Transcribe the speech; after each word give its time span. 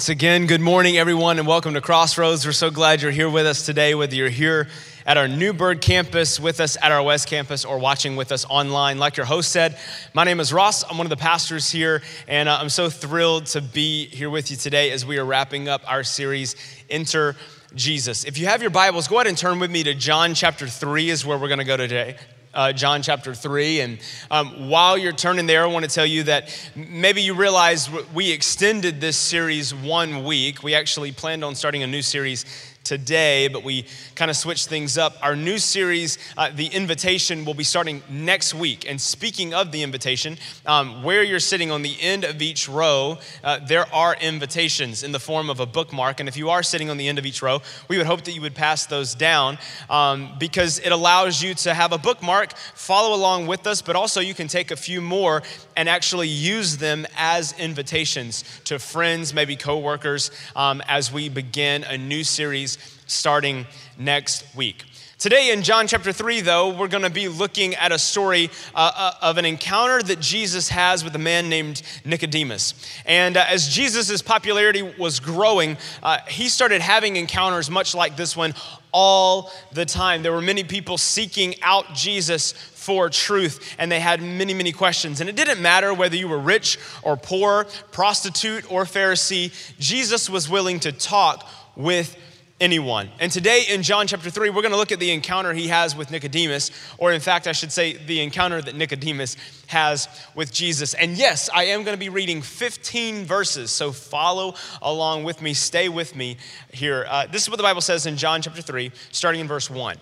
Once 0.00 0.08
again, 0.08 0.46
good 0.46 0.62
morning, 0.62 0.96
everyone, 0.96 1.38
and 1.38 1.46
welcome 1.46 1.74
to 1.74 1.80
Crossroads. 1.82 2.46
We're 2.46 2.52
so 2.52 2.70
glad 2.70 3.02
you're 3.02 3.10
here 3.10 3.28
with 3.28 3.44
us 3.44 3.66
today, 3.66 3.94
whether 3.94 4.14
you're 4.14 4.30
here 4.30 4.66
at 5.04 5.18
our 5.18 5.28
Newburgh 5.28 5.82
campus 5.82 6.40
with 6.40 6.58
us 6.58 6.78
at 6.80 6.90
our 6.90 7.02
West 7.02 7.28
campus 7.28 7.66
or 7.66 7.78
watching 7.78 8.16
with 8.16 8.32
us 8.32 8.46
online. 8.48 8.96
Like 8.96 9.18
your 9.18 9.26
host 9.26 9.52
said, 9.52 9.76
my 10.14 10.24
name 10.24 10.40
is 10.40 10.54
Ross. 10.54 10.84
I'm 10.90 10.96
one 10.96 11.04
of 11.04 11.10
the 11.10 11.18
pastors 11.18 11.70
here, 11.70 12.00
and 12.26 12.48
uh, 12.48 12.56
I'm 12.58 12.70
so 12.70 12.88
thrilled 12.88 13.44
to 13.48 13.60
be 13.60 14.06
here 14.06 14.30
with 14.30 14.50
you 14.50 14.56
today 14.56 14.90
as 14.90 15.04
we 15.04 15.18
are 15.18 15.24
wrapping 15.26 15.68
up 15.68 15.82
our 15.86 16.02
series, 16.02 16.56
Enter 16.88 17.36
Jesus. 17.74 18.24
If 18.24 18.38
you 18.38 18.46
have 18.46 18.62
your 18.62 18.70
Bibles, 18.70 19.06
go 19.06 19.16
ahead 19.16 19.26
and 19.26 19.36
turn 19.36 19.58
with 19.58 19.70
me 19.70 19.82
to 19.82 19.92
John 19.92 20.32
chapter 20.32 20.66
3, 20.66 21.10
is 21.10 21.26
where 21.26 21.36
we're 21.36 21.48
going 21.48 21.58
to 21.58 21.64
go 21.64 21.76
today 21.76 22.16
uh, 22.54 22.72
John 22.72 23.02
chapter 23.02 23.34
3. 23.34 23.80
And 23.80 23.98
um, 24.30 24.68
while 24.68 24.98
you're 24.98 25.12
turning 25.12 25.46
there, 25.46 25.62
I 25.62 25.66
want 25.66 25.84
to 25.84 25.90
tell 25.90 26.06
you 26.06 26.24
that 26.24 26.70
maybe 26.74 27.22
you 27.22 27.34
realize 27.34 27.90
we 28.12 28.30
extended 28.30 29.00
this 29.00 29.16
series 29.16 29.74
one 29.74 30.24
week. 30.24 30.62
We 30.62 30.74
actually 30.74 31.12
planned 31.12 31.44
on 31.44 31.54
starting 31.54 31.82
a 31.82 31.86
new 31.86 32.02
series 32.02 32.44
today, 32.84 33.48
but 33.48 33.62
we 33.62 33.84
kind 34.14 34.30
of 34.30 34.36
switched 34.36 34.68
things 34.68 34.98
up. 34.98 35.16
Our 35.22 35.36
new 35.36 35.58
series, 35.58 36.18
uh, 36.36 36.50
The 36.54 36.66
Invitation, 36.66 37.44
will 37.44 37.54
be 37.54 37.64
starting 37.64 38.02
next 38.08 38.54
week. 38.54 38.88
And 38.88 39.00
speaking 39.00 39.54
of 39.54 39.70
the 39.70 39.82
invitation, 39.82 40.38
um, 40.66 41.02
where 41.02 41.22
you're 41.22 41.40
sitting 41.40 41.70
on 41.70 41.82
the 41.82 42.00
end 42.00 42.24
of 42.24 42.40
each 42.42 42.68
row, 42.68 43.18
uh, 43.44 43.60
there 43.66 43.86
are 43.94 44.16
invitations 44.20 45.02
in 45.02 45.12
the 45.12 45.20
form 45.20 45.50
of 45.50 45.60
a 45.60 45.66
bookmark. 45.66 46.20
And 46.20 46.28
if 46.28 46.36
you 46.36 46.50
are 46.50 46.62
sitting 46.62 46.90
on 46.90 46.96
the 46.96 47.06
end 47.06 47.18
of 47.18 47.26
each 47.26 47.42
row, 47.42 47.60
we 47.88 47.96
would 47.96 48.06
hope 48.06 48.22
that 48.24 48.32
you 48.32 48.40
would 48.40 48.54
pass 48.54 48.86
those 48.86 49.14
down 49.14 49.58
um, 49.88 50.34
because 50.38 50.78
it 50.78 50.90
allows 50.90 51.42
you 51.42 51.54
to 51.54 51.74
have 51.74 51.92
a 51.92 51.98
bookmark, 51.98 52.56
follow 52.74 53.14
along 53.14 53.46
with 53.46 53.66
us, 53.66 53.82
but 53.82 53.94
also 53.94 54.20
you 54.20 54.34
can 54.34 54.48
take 54.48 54.70
a 54.70 54.76
few 54.76 55.00
more 55.00 55.42
and 55.76 55.88
actually 55.88 56.28
use 56.28 56.78
them 56.78 57.06
as 57.16 57.52
invitations 57.58 58.44
to 58.64 58.78
friends, 58.78 59.32
maybe 59.32 59.56
coworkers, 59.56 60.30
um, 60.56 60.82
as 60.88 61.12
we 61.12 61.28
begin 61.28 61.84
a 61.84 61.96
new 61.96 62.24
series 62.24 62.78
starting 63.06 63.66
next 63.98 64.44
week. 64.54 64.84
Today 65.20 65.52
in 65.52 65.62
John 65.62 65.86
chapter 65.86 66.12
3, 66.12 66.40
though, 66.40 66.70
we're 66.70 66.88
going 66.88 67.02
to 67.02 67.10
be 67.10 67.28
looking 67.28 67.74
at 67.74 67.92
a 67.92 67.98
story 67.98 68.48
uh, 68.74 68.90
uh, 68.96 69.12
of 69.20 69.36
an 69.36 69.44
encounter 69.44 70.02
that 70.02 70.18
Jesus 70.18 70.70
has 70.70 71.04
with 71.04 71.14
a 71.14 71.18
man 71.18 71.50
named 71.50 71.82
Nicodemus. 72.06 72.72
And 73.04 73.36
uh, 73.36 73.44
as 73.46 73.68
Jesus' 73.68 74.22
popularity 74.22 74.80
was 74.98 75.20
growing, 75.20 75.76
uh, 76.02 76.20
he 76.26 76.48
started 76.48 76.80
having 76.80 77.16
encounters 77.16 77.68
much 77.68 77.94
like 77.94 78.16
this 78.16 78.34
one 78.34 78.54
all 78.92 79.52
the 79.72 79.84
time. 79.84 80.22
There 80.22 80.32
were 80.32 80.40
many 80.40 80.64
people 80.64 80.96
seeking 80.96 81.54
out 81.60 81.92
Jesus 81.92 82.52
for 82.52 83.10
truth, 83.10 83.76
and 83.78 83.92
they 83.92 84.00
had 84.00 84.22
many, 84.22 84.54
many 84.54 84.72
questions. 84.72 85.20
And 85.20 85.28
it 85.28 85.36
didn't 85.36 85.60
matter 85.60 85.92
whether 85.92 86.16
you 86.16 86.28
were 86.28 86.38
rich 86.38 86.78
or 87.02 87.18
poor, 87.18 87.66
prostitute 87.92 88.72
or 88.72 88.84
Pharisee, 88.84 89.52
Jesus 89.78 90.30
was 90.30 90.48
willing 90.48 90.80
to 90.80 90.92
talk 90.92 91.46
with 91.76 92.16
anyone. 92.60 93.08
And 93.18 93.32
today 93.32 93.64
in 93.68 93.82
John 93.82 94.06
chapter 94.06 94.30
3, 94.30 94.50
we're 94.50 94.62
going 94.62 94.72
to 94.72 94.76
look 94.76 94.92
at 94.92 95.00
the 95.00 95.10
encounter 95.10 95.52
he 95.52 95.68
has 95.68 95.96
with 95.96 96.10
Nicodemus, 96.10 96.70
or 96.98 97.12
in 97.12 97.20
fact, 97.20 97.46
I 97.46 97.52
should 97.52 97.72
say, 97.72 97.94
the 97.94 98.20
encounter 98.20 98.60
that 98.60 98.74
Nicodemus 98.74 99.36
has 99.68 100.08
with 100.34 100.52
Jesus. 100.52 100.94
And 100.94 101.16
yes, 101.16 101.48
I 101.54 101.64
am 101.64 101.82
going 101.82 101.94
to 101.96 102.00
be 102.00 102.10
reading 102.10 102.42
15 102.42 103.24
verses, 103.24 103.70
so 103.70 103.92
follow 103.92 104.54
along 104.82 105.24
with 105.24 105.40
me, 105.40 105.54
stay 105.54 105.88
with 105.88 106.14
me 106.14 106.36
here. 106.72 107.06
Uh, 107.08 107.26
this 107.26 107.42
is 107.42 107.48
what 107.48 107.56
the 107.56 107.62
Bible 107.62 107.80
says 107.80 108.06
in 108.06 108.16
John 108.16 108.42
chapter 108.42 108.62
3, 108.62 108.92
starting 109.10 109.40
in 109.40 109.48
verse 109.48 109.70
1. 109.70 109.96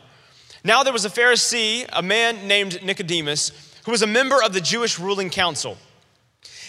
Now 0.65 0.83
there 0.83 0.93
was 0.93 1.05
a 1.05 1.11
Pharisee, 1.11 1.89
a 1.93 2.03
man 2.03 2.49
named 2.49 2.83
Nicodemus, 2.83 3.53
who 3.85 3.93
was 3.93 4.03
a 4.03 4.07
member 4.07 4.43
of 4.43 4.53
the 4.53 4.61
Jewish 4.61 4.99
ruling 4.99 5.31
council. 5.31 5.79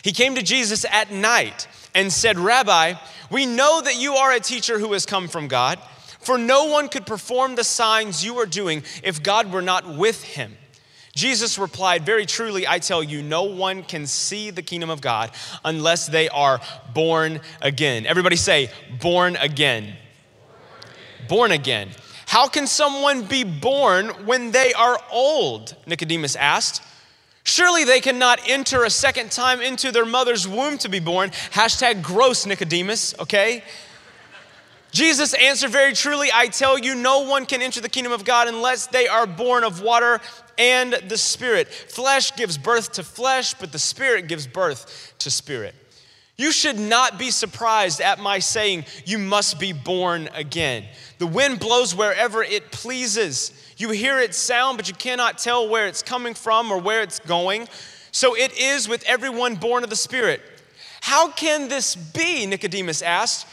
He 0.03 0.11
came 0.11 0.35
to 0.35 0.43
Jesus 0.43 0.85
at 0.85 1.11
night 1.11 1.67
and 1.93 2.11
said, 2.11 2.37
Rabbi, 2.37 2.93
we 3.31 3.45
know 3.45 3.81
that 3.81 3.99
you 3.99 4.15
are 4.15 4.31
a 4.31 4.39
teacher 4.39 4.79
who 4.79 4.93
has 4.93 5.05
come 5.05 5.27
from 5.27 5.47
God, 5.47 5.79
for 6.19 6.37
no 6.37 6.65
one 6.65 6.89
could 6.89 7.05
perform 7.05 7.55
the 7.55 7.63
signs 7.63 8.23
you 8.23 8.37
are 8.39 8.45
doing 8.45 8.83
if 9.03 9.21
God 9.21 9.51
were 9.51 9.61
not 9.61 9.97
with 9.97 10.23
him. 10.23 10.55
Jesus 11.15 11.57
replied, 11.57 12.05
Very 12.05 12.25
truly, 12.25 12.67
I 12.67 12.79
tell 12.79 13.03
you, 13.03 13.21
no 13.21 13.43
one 13.43 13.83
can 13.83 14.05
see 14.07 14.51
the 14.51 14.61
kingdom 14.61 14.89
of 14.89 15.01
God 15.01 15.31
unless 15.65 16.07
they 16.07 16.29
are 16.29 16.61
born 16.93 17.41
again. 17.61 18.05
Everybody 18.05 18.35
say, 18.35 18.69
born 19.01 19.35
again. 19.35 19.95
Born 21.27 21.51
again. 21.51 21.89
How 22.25 22.47
can 22.47 22.67
someone 22.67 23.23
be 23.23 23.43
born 23.43 24.09
when 24.25 24.51
they 24.51 24.71
are 24.73 24.99
old? 25.11 25.75
Nicodemus 25.87 26.35
asked. 26.35 26.83
Surely 27.43 27.83
they 27.83 28.01
cannot 28.01 28.39
enter 28.47 28.83
a 28.83 28.89
second 28.89 29.31
time 29.31 29.61
into 29.61 29.91
their 29.91 30.05
mother's 30.05 30.47
womb 30.47 30.77
to 30.79 30.89
be 30.89 30.99
born. 30.99 31.29
Hashtag 31.51 32.03
gross 32.03 32.45
Nicodemus, 32.45 33.15
okay? 33.19 33.63
Jesus 34.91 35.33
answered 35.35 35.69
very 35.69 35.93
truly, 35.93 36.29
I 36.33 36.47
tell 36.47 36.77
you, 36.77 36.95
no 36.95 37.19
one 37.19 37.45
can 37.45 37.61
enter 37.61 37.79
the 37.79 37.89
kingdom 37.89 38.11
of 38.11 38.25
God 38.25 38.47
unless 38.47 38.87
they 38.87 39.07
are 39.07 39.27
born 39.27 39.63
of 39.63 39.81
water 39.81 40.19
and 40.57 40.93
the 40.93 41.17
Spirit. 41.17 41.67
Flesh 41.67 42.35
gives 42.35 42.57
birth 42.57 42.93
to 42.93 43.03
flesh, 43.03 43.53
but 43.53 43.71
the 43.71 43.79
Spirit 43.79 44.27
gives 44.27 44.47
birth 44.47 45.13
to 45.19 45.31
spirit. 45.31 45.75
You 46.37 46.51
should 46.51 46.79
not 46.79 47.19
be 47.19 47.31
surprised 47.31 48.01
at 48.01 48.19
my 48.19 48.39
saying, 48.39 48.85
You 49.05 49.17
must 49.17 49.59
be 49.59 49.73
born 49.73 50.29
again. 50.33 50.85
The 51.17 51.27
wind 51.27 51.59
blows 51.59 51.93
wherever 51.93 52.41
it 52.41 52.71
pleases. 52.71 53.51
You 53.79 53.91
hear 53.91 54.19
its 54.19 54.37
sound, 54.37 54.77
but 54.77 54.89
you 54.89 54.93
cannot 54.93 55.37
tell 55.37 55.69
where 55.69 55.87
it's 55.87 56.03
coming 56.03 56.33
from 56.33 56.69
or 56.69 56.77
where 56.77 57.01
it's 57.01 57.17
going. 57.19 57.69
So 58.11 58.35
it 58.35 58.51
is 58.59 58.89
with 58.89 59.03
everyone 59.05 59.55
born 59.55 59.85
of 59.85 59.89
the 59.89 59.95
Spirit. 59.95 60.41
How 60.99 61.31
can 61.31 61.69
this 61.69 61.95
be? 61.95 62.45
Nicodemus 62.45 63.01
asked. 63.01 63.47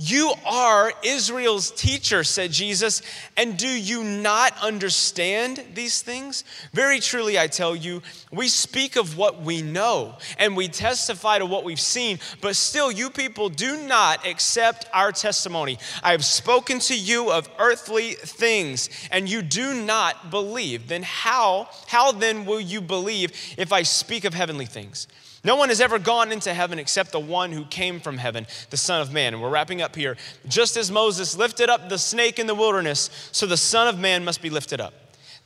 You 0.00 0.32
are 0.46 0.92
Israel's 1.02 1.72
teacher, 1.72 2.22
said 2.22 2.52
Jesus, 2.52 3.02
and 3.36 3.56
do 3.56 3.66
you 3.66 4.04
not 4.04 4.56
understand 4.62 5.60
these 5.74 6.02
things? 6.02 6.44
Very 6.72 7.00
truly, 7.00 7.36
I 7.36 7.48
tell 7.48 7.74
you, 7.74 8.00
we 8.30 8.46
speak 8.46 8.94
of 8.94 9.18
what 9.18 9.42
we 9.42 9.60
know 9.60 10.14
and 10.38 10.56
we 10.56 10.68
testify 10.68 11.40
to 11.40 11.46
what 11.46 11.64
we've 11.64 11.80
seen, 11.80 12.20
but 12.40 12.54
still, 12.54 12.92
you 12.92 13.10
people 13.10 13.48
do 13.48 13.88
not 13.88 14.24
accept 14.24 14.86
our 14.94 15.10
testimony. 15.10 15.80
I 16.00 16.12
have 16.12 16.24
spoken 16.24 16.78
to 16.78 16.96
you 16.96 17.32
of 17.32 17.50
earthly 17.58 18.12
things, 18.12 18.90
and 19.10 19.28
you 19.28 19.42
do 19.42 19.74
not 19.74 20.30
believe. 20.30 20.86
Then, 20.86 21.02
how, 21.02 21.70
how 21.88 22.12
then 22.12 22.46
will 22.46 22.60
you 22.60 22.80
believe 22.80 23.32
if 23.58 23.72
I 23.72 23.82
speak 23.82 24.24
of 24.24 24.32
heavenly 24.32 24.66
things? 24.66 25.08
No 25.48 25.56
one 25.56 25.70
has 25.70 25.80
ever 25.80 25.98
gone 25.98 26.30
into 26.30 26.52
heaven 26.52 26.78
except 26.78 27.10
the 27.10 27.18
one 27.18 27.52
who 27.52 27.64
came 27.64 28.00
from 28.00 28.18
heaven, 28.18 28.46
the 28.68 28.76
Son 28.76 29.00
of 29.00 29.14
Man. 29.14 29.32
And 29.32 29.42
we're 29.42 29.48
wrapping 29.48 29.80
up 29.80 29.96
here. 29.96 30.18
Just 30.46 30.76
as 30.76 30.90
Moses 30.90 31.38
lifted 31.38 31.70
up 31.70 31.88
the 31.88 31.96
snake 31.96 32.38
in 32.38 32.46
the 32.46 32.54
wilderness, 32.54 33.08
so 33.32 33.46
the 33.46 33.56
Son 33.56 33.88
of 33.88 33.98
Man 33.98 34.26
must 34.26 34.42
be 34.42 34.50
lifted 34.50 34.78
up, 34.78 34.92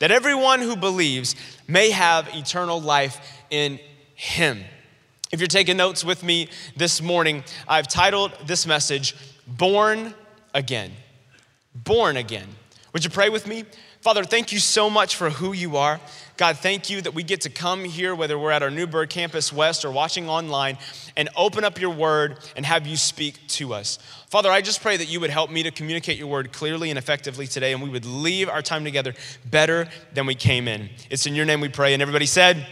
that 0.01 0.11
everyone 0.11 0.59
who 0.59 0.75
believes 0.75 1.37
may 1.69 1.93
have 1.93 2.29
eternal 2.35 2.81
life 2.81 3.21
in 3.51 3.79
him. 4.17 4.65
If 5.31 5.39
you're 5.39 5.47
taking 5.47 5.77
notes 5.77 6.05
with 6.05 6.25
me 6.25 6.49
this 6.75 7.01
morning, 7.01 7.45
I've 7.69 7.87
titled 7.87 8.33
this 8.45 8.67
message, 8.67 9.15
Born 9.47 10.15
Again. 10.53 10.91
Born 11.77 12.17
Again. 12.17 12.49
Would 12.93 13.05
you 13.05 13.11
pray 13.11 13.29
with 13.29 13.47
me? 13.47 13.67
Father, 14.01 14.25
thank 14.25 14.51
you 14.51 14.59
so 14.59 14.91
much 14.91 15.15
for 15.15 15.31
who 15.31 15.53
you 15.53 15.77
are. 15.77 16.01
God, 16.43 16.59
thank 16.59 16.91
you 16.91 17.01
that 17.03 17.15
we 17.15 17.23
get 17.23 17.43
to 17.43 17.51
come 17.51 17.85
here, 17.85 18.17
whether 18.17 18.37
we're 18.37 18.51
at 18.51 18.65
our 18.65 18.71
Newburgh 18.71 19.09
Campus 19.09 19.53
West 19.53 19.85
or 19.85 19.93
watching 19.93 20.29
online, 20.29 20.77
and 21.17 21.29
open 21.37 21.63
up 21.63 21.81
your 21.81 21.91
word 21.91 22.37
and 22.57 22.67
have 22.67 22.85
you 22.85 22.97
speak 22.97 23.47
to 23.47 23.73
us. 23.73 24.01
Father, 24.27 24.51
I 24.51 24.61
just 24.61 24.83
pray 24.83 24.97
that 24.97 25.05
you 25.05 25.21
would 25.21 25.31
help 25.31 25.53
me 25.53 25.63
to 25.63 25.71
communicate 25.71 26.19
your 26.19 26.27
word 26.27 26.53
clearly 26.53 26.91
and 26.91 26.99
effectively 26.99 27.47
today, 27.47 27.73
and 27.73 27.81
we 27.81 27.89
would 27.89 28.05
leave 28.05 28.49
our 28.49 28.61
time 28.61 28.83
together 28.83 29.15
better 29.53 29.89
than 30.15 30.27
we 30.27 30.35
came 30.35 30.67
in. 30.67 30.91
It's 31.11 31.27
in 31.27 31.37
your 31.37 31.47
name 31.47 31.61
we 31.61 31.69
pray. 31.69 31.93
And 31.93 32.03
everybody 32.03 32.27
said, 32.27 32.67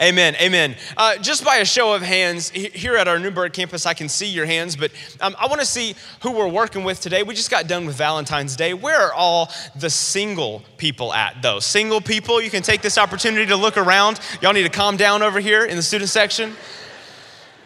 Amen. 0.00 0.36
Amen. 0.36 0.76
Uh, 0.96 1.16
just 1.16 1.44
by 1.44 1.56
a 1.56 1.64
show 1.64 1.94
of 1.94 2.02
hands, 2.02 2.50
here 2.50 2.96
at 2.96 3.08
our 3.08 3.18
Newburgh 3.18 3.52
campus, 3.52 3.86
I 3.86 3.94
can 3.94 4.08
see 4.08 4.26
your 4.26 4.46
hands, 4.46 4.76
but 4.76 4.92
um, 5.20 5.34
I 5.38 5.46
want 5.46 5.60
to 5.60 5.66
see 5.66 5.94
who 6.20 6.32
we're 6.32 6.48
working 6.48 6.84
with 6.84 7.00
today. 7.00 7.22
We 7.22 7.34
just 7.34 7.50
got 7.50 7.66
done 7.66 7.86
with 7.86 7.96
Valentine's 7.96 8.56
Day. 8.56 8.74
Where 8.74 9.00
are 9.00 9.12
all 9.12 9.50
the 9.74 9.90
single 9.90 10.62
people 10.76 11.12
at, 11.14 11.40
though? 11.42 11.60
Single 11.60 12.00
people, 12.00 12.42
you 12.42 12.50
can 12.50 12.62
take 12.62 12.82
this 12.82 12.98
opportunity 12.98 13.46
to 13.46 13.56
look 13.56 13.76
around. 13.76 14.20
Y'all 14.40 14.52
need 14.52 14.64
to 14.64 14.68
calm 14.68 14.96
down 14.96 15.22
over 15.22 15.40
here 15.40 15.64
in 15.64 15.76
the 15.76 15.82
student 15.82 16.10
section. 16.10 16.54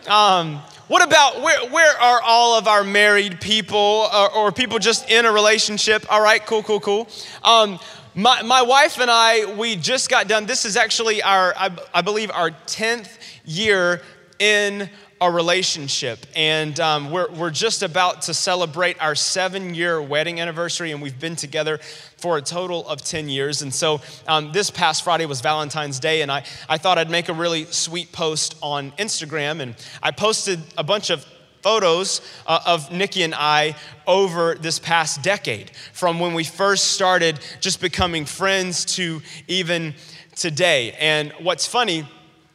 Um, 0.08 0.62
what 0.90 1.04
about 1.04 1.40
where, 1.40 1.70
where 1.70 1.96
are 2.00 2.20
all 2.20 2.58
of 2.58 2.66
our 2.66 2.82
married 2.82 3.40
people 3.40 4.08
or, 4.12 4.34
or 4.34 4.50
people 4.50 4.80
just 4.80 5.08
in 5.08 5.24
a 5.24 5.30
relationship? 5.30 6.04
All 6.10 6.20
right, 6.20 6.44
cool, 6.44 6.64
cool, 6.64 6.80
cool. 6.80 7.08
Um, 7.44 7.78
my, 8.14 8.42
my 8.42 8.62
wife 8.62 8.98
and 8.98 9.10
I, 9.10 9.54
we 9.56 9.76
just 9.76 10.10
got 10.10 10.26
done. 10.26 10.46
This 10.46 10.64
is 10.64 10.76
actually 10.76 11.22
our, 11.22 11.54
I, 11.56 11.70
I 11.94 12.02
believe, 12.02 12.30
our 12.30 12.50
10th 12.50 13.08
year 13.44 14.02
in 14.38 14.90
a 15.20 15.30
relationship. 15.30 16.26
And 16.34 16.80
um, 16.80 17.10
we're, 17.10 17.30
we're 17.30 17.50
just 17.50 17.82
about 17.82 18.22
to 18.22 18.34
celebrate 18.34 19.00
our 19.00 19.14
seven 19.14 19.74
year 19.74 20.00
wedding 20.00 20.40
anniversary, 20.40 20.92
and 20.92 21.02
we've 21.02 21.20
been 21.20 21.36
together 21.36 21.78
for 22.16 22.38
a 22.38 22.42
total 22.42 22.88
of 22.88 23.02
10 23.02 23.28
years. 23.28 23.62
And 23.62 23.72
so 23.72 24.00
um, 24.26 24.50
this 24.52 24.70
past 24.70 25.04
Friday 25.04 25.26
was 25.26 25.40
Valentine's 25.40 26.00
Day, 26.00 26.22
and 26.22 26.32
I, 26.32 26.44
I 26.68 26.78
thought 26.78 26.98
I'd 26.98 27.10
make 27.10 27.28
a 27.28 27.34
really 27.34 27.66
sweet 27.66 28.12
post 28.12 28.56
on 28.62 28.92
Instagram. 28.92 29.60
And 29.60 29.74
I 30.02 30.10
posted 30.10 30.60
a 30.78 30.82
bunch 30.82 31.10
of 31.10 31.26
photos 31.62 32.20
uh, 32.46 32.60
of 32.66 32.90
Nikki 32.90 33.22
and 33.22 33.34
I 33.34 33.76
over 34.06 34.54
this 34.54 34.78
past 34.78 35.22
decade, 35.22 35.70
from 35.92 36.20
when 36.20 36.34
we 36.34 36.44
first 36.44 36.92
started 36.92 37.40
just 37.60 37.80
becoming 37.80 38.24
friends 38.24 38.84
to 38.96 39.20
even 39.48 39.94
today. 40.36 40.92
And 40.98 41.32
what's 41.40 41.66
funny 41.66 42.08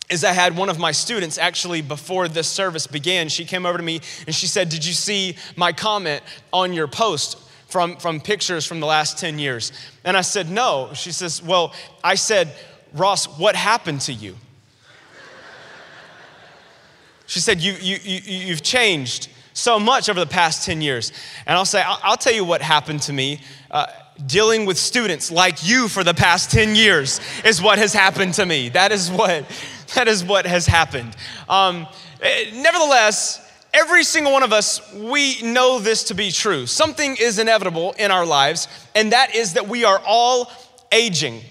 is 0.10 0.24
I 0.24 0.34
had 0.34 0.56
one 0.56 0.70
of 0.70 0.78
my 0.78 0.92
students 0.92 1.38
actually 1.38 1.82
before 1.82 2.28
this 2.28 2.48
service 2.48 2.88
began, 2.88 3.30
she 3.30 3.46
came 3.46 3.66
over 3.66 3.78
to 3.78 3.84
me 3.84 4.02
and 4.28 4.36
she 4.36 4.48
said, 4.48 4.70
Did 4.70 4.86
you 4.86 4.94
see 4.94 5.36
my 5.56 5.74
comment 5.74 6.24
on 6.54 6.74
your 6.74 6.88
post? 6.88 7.40
From, 7.68 7.98
from 7.98 8.22
pictures 8.22 8.66
from 8.66 8.80
the 8.80 8.86
last 8.86 9.18
10 9.18 9.38
years. 9.38 9.74
And 10.06 10.16
I 10.16 10.22
said, 10.22 10.50
No. 10.50 10.92
She 10.94 11.12
says, 11.12 11.42
Well, 11.42 11.74
I 12.04 12.16
said, 12.16 12.54
Ross, 12.94 13.26
what 13.38 13.56
happened 13.56 14.02
to 14.02 14.14
you? 14.14 14.36
She 17.28 17.40
said, 17.40 17.60
you, 17.62 17.74
you, 17.82 17.98
you, 18.04 18.20
You've 18.48 18.62
changed 18.62 19.30
so 19.54 19.80
much 19.80 20.10
over 20.10 20.20
the 20.20 20.28
past 20.28 20.66
10 20.66 20.82
years. 20.82 21.12
And 21.46 21.58
I'll 21.58 21.66
say, 21.66 21.82
I'll, 21.82 22.00
I'll 22.04 22.18
tell 22.18 22.34
you 22.34 22.46
what 22.46 22.62
happened 22.62 23.02
to 23.04 23.14
me. 23.14 23.40
Uh, 23.72 23.88
dealing 24.26 24.66
with 24.66 24.78
students 24.78 25.32
like 25.32 25.68
you 25.68 25.88
for 25.88 26.04
the 26.04 26.14
past 26.14 26.52
10 26.52 26.76
years 26.76 27.20
is 27.44 27.62
what 27.62 27.78
has 27.78 27.94
happened 27.94 28.34
to 28.36 28.46
me. 28.46 28.70
That 28.70 28.92
is 28.92 29.12
what, 29.12 29.46
that 29.96 30.08
is 30.08 30.24
what 30.24 30.46
has 30.46 30.66
happened. 30.66 31.16
Um, 31.50 31.88
eh, 32.22 32.52
nevertheless, 32.54 33.42
every 33.74 34.04
single 34.04 34.32
one 34.32 34.44
of 34.44 34.54
us, 34.54 34.82
we 34.94 35.42
know 35.42 35.80
this 35.80 36.06
to 36.06 36.14
be 36.14 36.32
true. 36.32 36.66
Something 36.66 37.18
is 37.20 37.40
inevitable 37.40 37.94
in 37.98 38.12
our 38.12 38.26
lives, 38.26 38.68
and 38.96 39.12
that 39.12 39.36
is 39.36 39.54
that 39.54 39.68
we 39.68 39.84
are 39.84 40.02
all 40.06 40.52
aging. 40.92 41.42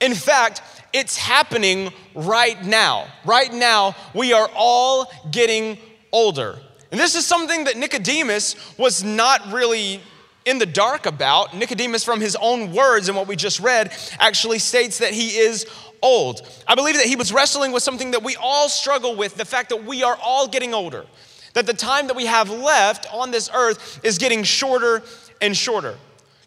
In 0.00 0.14
fact, 0.14 0.62
it's 0.92 1.16
happening 1.16 1.92
right 2.14 2.62
now. 2.64 3.06
Right 3.24 3.52
now, 3.52 3.96
we 4.14 4.32
are 4.32 4.50
all 4.54 5.10
getting 5.30 5.78
older. 6.12 6.58
And 6.90 7.00
this 7.00 7.14
is 7.14 7.26
something 7.26 7.64
that 7.64 7.76
Nicodemus 7.76 8.76
was 8.78 9.02
not 9.02 9.52
really 9.52 10.02
in 10.44 10.58
the 10.58 10.66
dark 10.66 11.06
about. 11.06 11.54
Nicodemus, 11.56 12.04
from 12.04 12.20
his 12.20 12.36
own 12.36 12.72
words 12.72 13.08
and 13.08 13.16
what 13.16 13.26
we 13.26 13.36
just 13.36 13.60
read, 13.60 13.92
actually 14.18 14.58
states 14.58 14.98
that 14.98 15.12
he 15.12 15.38
is 15.38 15.66
old. 16.02 16.42
I 16.66 16.74
believe 16.74 16.96
that 16.96 17.06
he 17.06 17.16
was 17.16 17.32
wrestling 17.32 17.72
with 17.72 17.82
something 17.82 18.10
that 18.10 18.22
we 18.22 18.36
all 18.36 18.68
struggle 18.68 19.16
with 19.16 19.36
the 19.36 19.44
fact 19.44 19.70
that 19.70 19.84
we 19.84 20.02
are 20.02 20.18
all 20.22 20.48
getting 20.48 20.74
older, 20.74 21.06
that 21.54 21.66
the 21.66 21.74
time 21.74 22.08
that 22.08 22.16
we 22.16 22.26
have 22.26 22.50
left 22.50 23.06
on 23.14 23.30
this 23.30 23.48
earth 23.54 24.00
is 24.04 24.18
getting 24.18 24.42
shorter 24.42 25.02
and 25.40 25.56
shorter. 25.56 25.96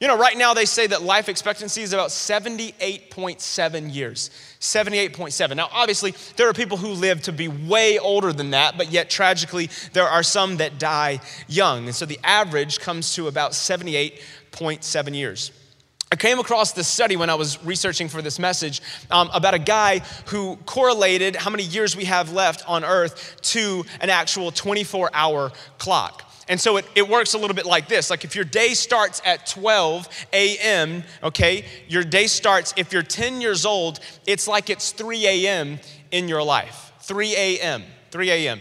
You 0.01 0.07
know, 0.09 0.18
right 0.18 0.38
now 0.38 0.53
they 0.53 0.65
say 0.65 0.88
that 0.88 1.03
life 1.03 1.30
expectancy 1.30 1.81
is 1.81 1.94
about 1.94 2.09
78.7 2.09 3.94
years. 3.95 4.30
78.7. 4.59 5.56
Now, 5.56 5.69
obviously, 5.71 6.13
there 6.36 6.50
are 6.50 6.53
people 6.53 6.77
who 6.77 6.89
live 6.89 7.21
to 7.24 7.31
be 7.31 7.47
way 7.47 7.97
older 7.97 8.33
than 8.33 8.51
that, 8.51 8.77
but 8.77 8.92
yet 8.92 9.09
tragically, 9.09 9.69
there 9.94 10.07
are 10.07 10.24
some 10.24 10.57
that 10.57 10.80
die 10.80 11.21
young. 11.47 11.86
And 11.86 11.95
so 11.95 12.06
the 12.06 12.19
average 12.25 12.80
comes 12.80 13.15
to 13.15 13.27
about 13.27 13.51
78.7 13.51 15.15
years. 15.15 15.51
I 16.12 16.18
came 16.18 16.39
across 16.39 16.74
this 16.74 16.88
study 16.88 17.15
when 17.15 17.30
I 17.30 17.36
was 17.36 17.63
researching 17.63 18.09
for 18.09 18.21
this 18.21 18.38
message 18.38 18.81
um, 19.09 19.30
about 19.33 19.53
a 19.53 19.59
guy 19.59 20.00
who 20.27 20.57
correlated 20.65 21.36
how 21.36 21.50
many 21.50 21.63
years 21.63 21.95
we 21.95 22.06
have 22.06 22.31
left 22.31 22.68
on 22.69 22.83
earth 22.83 23.38
to 23.53 23.86
an 24.01 24.09
actual 24.09 24.51
24 24.51 25.09
hour 25.13 25.51
clock. 25.77 26.30
And 26.47 26.59
so 26.59 26.77
it, 26.77 26.86
it 26.95 27.07
works 27.07 27.33
a 27.33 27.38
little 27.38 27.56
bit 27.56 27.65
like 27.65 27.88
this. 27.88 28.09
Like 28.09 28.24
if 28.24 28.36
your 28.36 28.45
day 28.45 28.74
starts 28.74 29.21
at 29.25 29.47
12 29.47 30.07
a.m., 30.33 31.03
okay, 31.24 31.65
your 31.88 32.03
day 32.03 32.27
starts, 32.27 32.74
if 32.77 32.94
you're 32.94 33.03
10 33.03 33.42
years 33.42 33.65
old, 33.65 34.00
it's 34.27 34.47
like 34.47 34.69
it's 34.69 34.92
3 34.92 35.25
a.m. 35.25 35.80
in 36.12 36.27
your 36.27 36.44
life. 36.44 36.94
3 37.01 37.36
a.m., 37.36 37.83
3 38.12 38.30
a.m. 38.31 38.59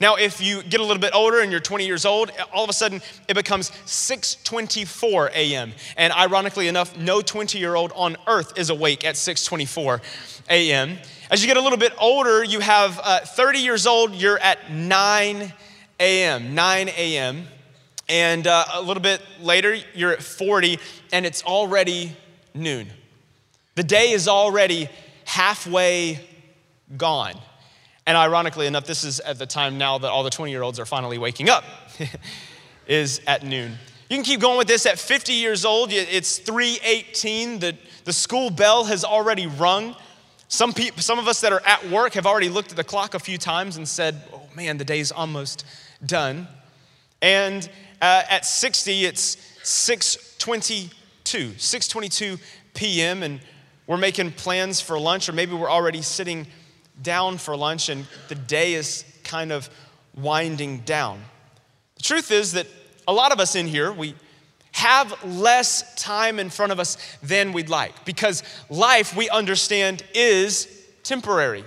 Now, 0.00 0.16
if 0.16 0.40
you 0.40 0.62
get 0.62 0.80
a 0.80 0.82
little 0.82 1.00
bit 1.00 1.14
older 1.14 1.40
and 1.40 1.50
you're 1.50 1.60
20 1.60 1.86
years 1.86 2.04
old, 2.04 2.30
all 2.52 2.64
of 2.64 2.70
a 2.70 2.72
sudden 2.72 3.00
it 3.28 3.34
becomes 3.34 3.70
6:24 3.86 5.30
a.m. 5.34 5.72
And 5.96 6.12
ironically 6.12 6.68
enough, 6.68 6.96
no 6.96 7.20
20-year-old 7.20 7.92
on 7.94 8.16
earth 8.26 8.58
is 8.58 8.70
awake 8.70 9.04
at 9.04 9.14
6:24 9.14 10.00
a.m. 10.50 10.98
As 11.30 11.42
you 11.42 11.48
get 11.48 11.56
a 11.56 11.60
little 11.60 11.78
bit 11.78 11.92
older, 11.98 12.44
you 12.44 12.60
have 12.60 13.00
uh, 13.02 13.20
30 13.20 13.60
years 13.60 13.86
old, 13.86 14.12
you're 14.12 14.38
at 14.38 14.70
9 14.70 15.52
a.m., 16.00 16.54
9 16.54 16.88
a.m. 16.88 17.46
And 18.08 18.46
uh, 18.46 18.64
a 18.74 18.82
little 18.82 19.02
bit 19.02 19.20
later, 19.40 19.76
you're 19.94 20.12
at 20.12 20.22
40, 20.22 20.78
and 21.12 21.24
it's 21.24 21.42
already 21.42 22.16
noon. 22.54 22.88
The 23.74 23.82
day 23.82 24.10
is 24.10 24.28
already 24.28 24.88
halfway 25.24 26.20
gone. 26.96 27.34
And 28.06 28.16
ironically 28.16 28.66
enough, 28.66 28.84
this 28.84 29.04
is 29.04 29.20
at 29.20 29.38
the 29.38 29.46
time 29.46 29.78
now 29.78 29.98
that 29.98 30.10
all 30.10 30.22
the 30.22 30.30
20 30.30 30.52
year 30.52 30.62
olds 30.62 30.78
are 30.78 30.86
finally 30.86 31.18
waking 31.18 31.48
up, 31.48 31.64
is 32.86 33.20
at 33.26 33.42
noon. 33.42 33.72
You 34.10 34.16
can 34.18 34.24
keep 34.24 34.40
going 34.40 34.58
with 34.58 34.68
this 34.68 34.84
at 34.84 34.98
50 34.98 35.32
years 35.32 35.64
old, 35.64 35.90
it's 35.90 36.38
318. 36.38 37.58
The, 37.58 37.76
the 38.04 38.12
school 38.12 38.50
bell 38.50 38.84
has 38.84 39.02
already 39.02 39.46
rung. 39.46 39.96
Some, 40.48 40.74
people, 40.74 41.00
some 41.00 41.18
of 41.18 41.26
us 41.26 41.40
that 41.40 41.52
are 41.52 41.62
at 41.64 41.88
work 41.88 42.12
have 42.12 42.26
already 42.26 42.50
looked 42.50 42.70
at 42.70 42.76
the 42.76 42.84
clock 42.84 43.14
a 43.14 43.18
few 43.18 43.38
times 43.38 43.78
and 43.78 43.88
said, 43.88 44.22
oh 44.32 44.42
man, 44.54 44.76
the 44.76 44.84
day's 44.84 45.10
almost 45.10 45.64
done. 46.06 46.48
And 47.22 47.68
uh, 48.00 48.22
at 48.28 48.44
60, 48.44 49.04
it's 49.04 49.36
622, 49.62 51.54
622 51.58 52.38
p.m. 52.74 53.22
And 53.22 53.40
we're 53.86 53.96
making 53.96 54.32
plans 54.32 54.80
for 54.80 54.98
lunch, 54.98 55.28
or 55.28 55.32
maybe 55.32 55.54
we're 55.54 55.70
already 55.70 56.02
sitting 56.02 56.46
down 57.02 57.38
for 57.38 57.56
lunch 57.56 57.88
and 57.88 58.06
the 58.28 58.34
day 58.34 58.74
is 58.74 59.04
kind 59.24 59.52
of 59.52 59.68
winding 60.16 60.78
down. 60.80 61.20
The 61.96 62.02
truth 62.02 62.30
is 62.30 62.52
that 62.52 62.66
a 63.08 63.12
lot 63.12 63.32
of 63.32 63.40
us 63.40 63.56
in 63.56 63.66
here, 63.66 63.92
we 63.92 64.14
have 64.72 65.24
less 65.24 65.94
time 65.94 66.38
in 66.38 66.50
front 66.50 66.72
of 66.72 66.80
us 66.80 66.96
than 67.22 67.52
we'd 67.52 67.68
like 67.68 68.04
because 68.04 68.42
life, 68.70 69.16
we 69.16 69.28
understand, 69.28 70.02
is 70.14 70.68
temporary. 71.02 71.64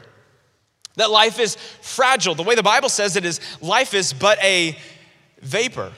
That 0.98 1.10
life 1.10 1.39
is 1.39 1.56
fragile. 1.82 2.36
The 2.36 2.44
way 2.44 2.56
the 2.56 2.63
Bible 2.63 2.89
says 2.89 3.16
it 3.16 3.25
is 3.25 3.39
life 3.62 3.94
is 3.94 4.13
but 4.13 4.38
a 4.44 4.77
vapor. 5.42 5.92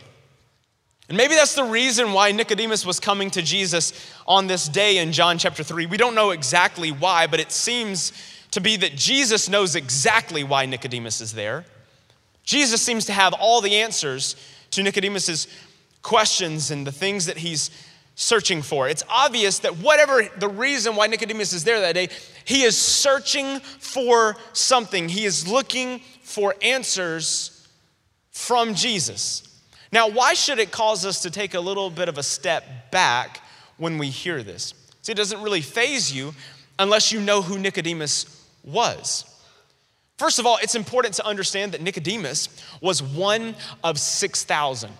And 1.09 1.17
maybe 1.17 1.33
that's 1.33 1.55
the 1.55 1.63
reason 1.63 2.13
why 2.13 2.31
Nicodemus 2.31 2.85
was 2.85 2.99
coming 2.99 3.31
to 3.31 3.41
Jesus 3.41 3.93
on 4.27 4.45
this 4.45 4.69
day 4.69 4.99
in 4.99 5.11
John 5.11 5.39
chapter 5.39 5.63
3. 5.63 5.87
We 5.87 5.97
don't 5.97 6.13
know 6.13 6.29
exactly 6.29 6.91
why, 6.91 7.25
but 7.25 7.39
it 7.39 7.51
seems 7.51 8.13
to 8.51 8.61
be 8.61 8.77
that 8.77 8.95
Jesus 8.95 9.49
knows 9.49 9.75
exactly 9.75 10.43
why 10.43 10.67
Nicodemus 10.67 11.19
is 11.19 11.33
there. 11.33 11.65
Jesus 12.43 12.81
seems 12.81 13.05
to 13.05 13.13
have 13.13 13.33
all 13.33 13.61
the 13.61 13.75
answers 13.75 14.35
to 14.71 14.83
Nicodemus's 14.83 15.47
questions 16.03 16.71
and 16.71 16.85
the 16.85 16.91
things 16.91 17.25
that 17.25 17.37
he's 17.37 17.71
searching 18.19 18.61
for. 18.61 18.89
It's 18.89 19.03
obvious 19.07 19.59
that 19.59 19.77
whatever 19.77 20.27
the 20.39 20.49
reason 20.49 20.97
why 20.97 21.07
Nicodemus 21.07 21.53
is 21.53 21.63
there 21.63 21.79
that 21.79 21.93
day, 21.93 22.09
he 22.43 22.63
is 22.63 22.77
searching 22.77 23.61
for 23.61 24.35
something. 24.51 25.07
He 25.07 25.23
is 25.23 25.47
looking 25.47 26.01
for 26.21 26.53
answers 26.61 27.65
from 28.31 28.75
Jesus. 28.75 29.61
Now, 29.93 30.09
why 30.09 30.33
should 30.33 30.59
it 30.59 30.69
cause 30.69 31.05
us 31.05 31.21
to 31.21 31.31
take 31.31 31.53
a 31.53 31.61
little 31.61 31.89
bit 31.89 32.09
of 32.09 32.17
a 32.17 32.23
step 32.23 32.91
back 32.91 33.41
when 33.77 33.97
we 33.97 34.07
hear 34.09 34.43
this? 34.43 34.73
See, 35.01 35.13
it 35.13 35.15
doesn't 35.15 35.41
really 35.41 35.61
faze 35.61 36.13
you 36.13 36.33
unless 36.77 37.13
you 37.13 37.21
know 37.21 37.41
who 37.41 37.57
Nicodemus 37.57 38.45
was. 38.65 39.23
First 40.17 40.39
of 40.39 40.45
all, 40.45 40.57
it's 40.61 40.75
important 40.75 41.13
to 41.15 41.25
understand 41.25 41.71
that 41.71 41.81
Nicodemus 41.81 42.49
was 42.81 43.01
one 43.01 43.55
of 43.81 43.97
6,000. 43.97 44.91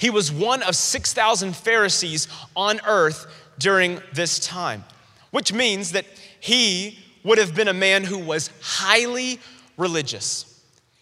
He 0.00 0.08
was 0.08 0.32
one 0.32 0.62
of 0.62 0.74
6,000 0.74 1.54
Pharisees 1.54 2.26
on 2.56 2.80
earth 2.86 3.26
during 3.58 4.00
this 4.14 4.38
time, 4.38 4.82
which 5.30 5.52
means 5.52 5.92
that 5.92 6.06
he 6.40 6.98
would 7.22 7.36
have 7.36 7.54
been 7.54 7.68
a 7.68 7.74
man 7.74 8.04
who 8.04 8.16
was 8.18 8.48
highly 8.62 9.40
religious. 9.76 10.58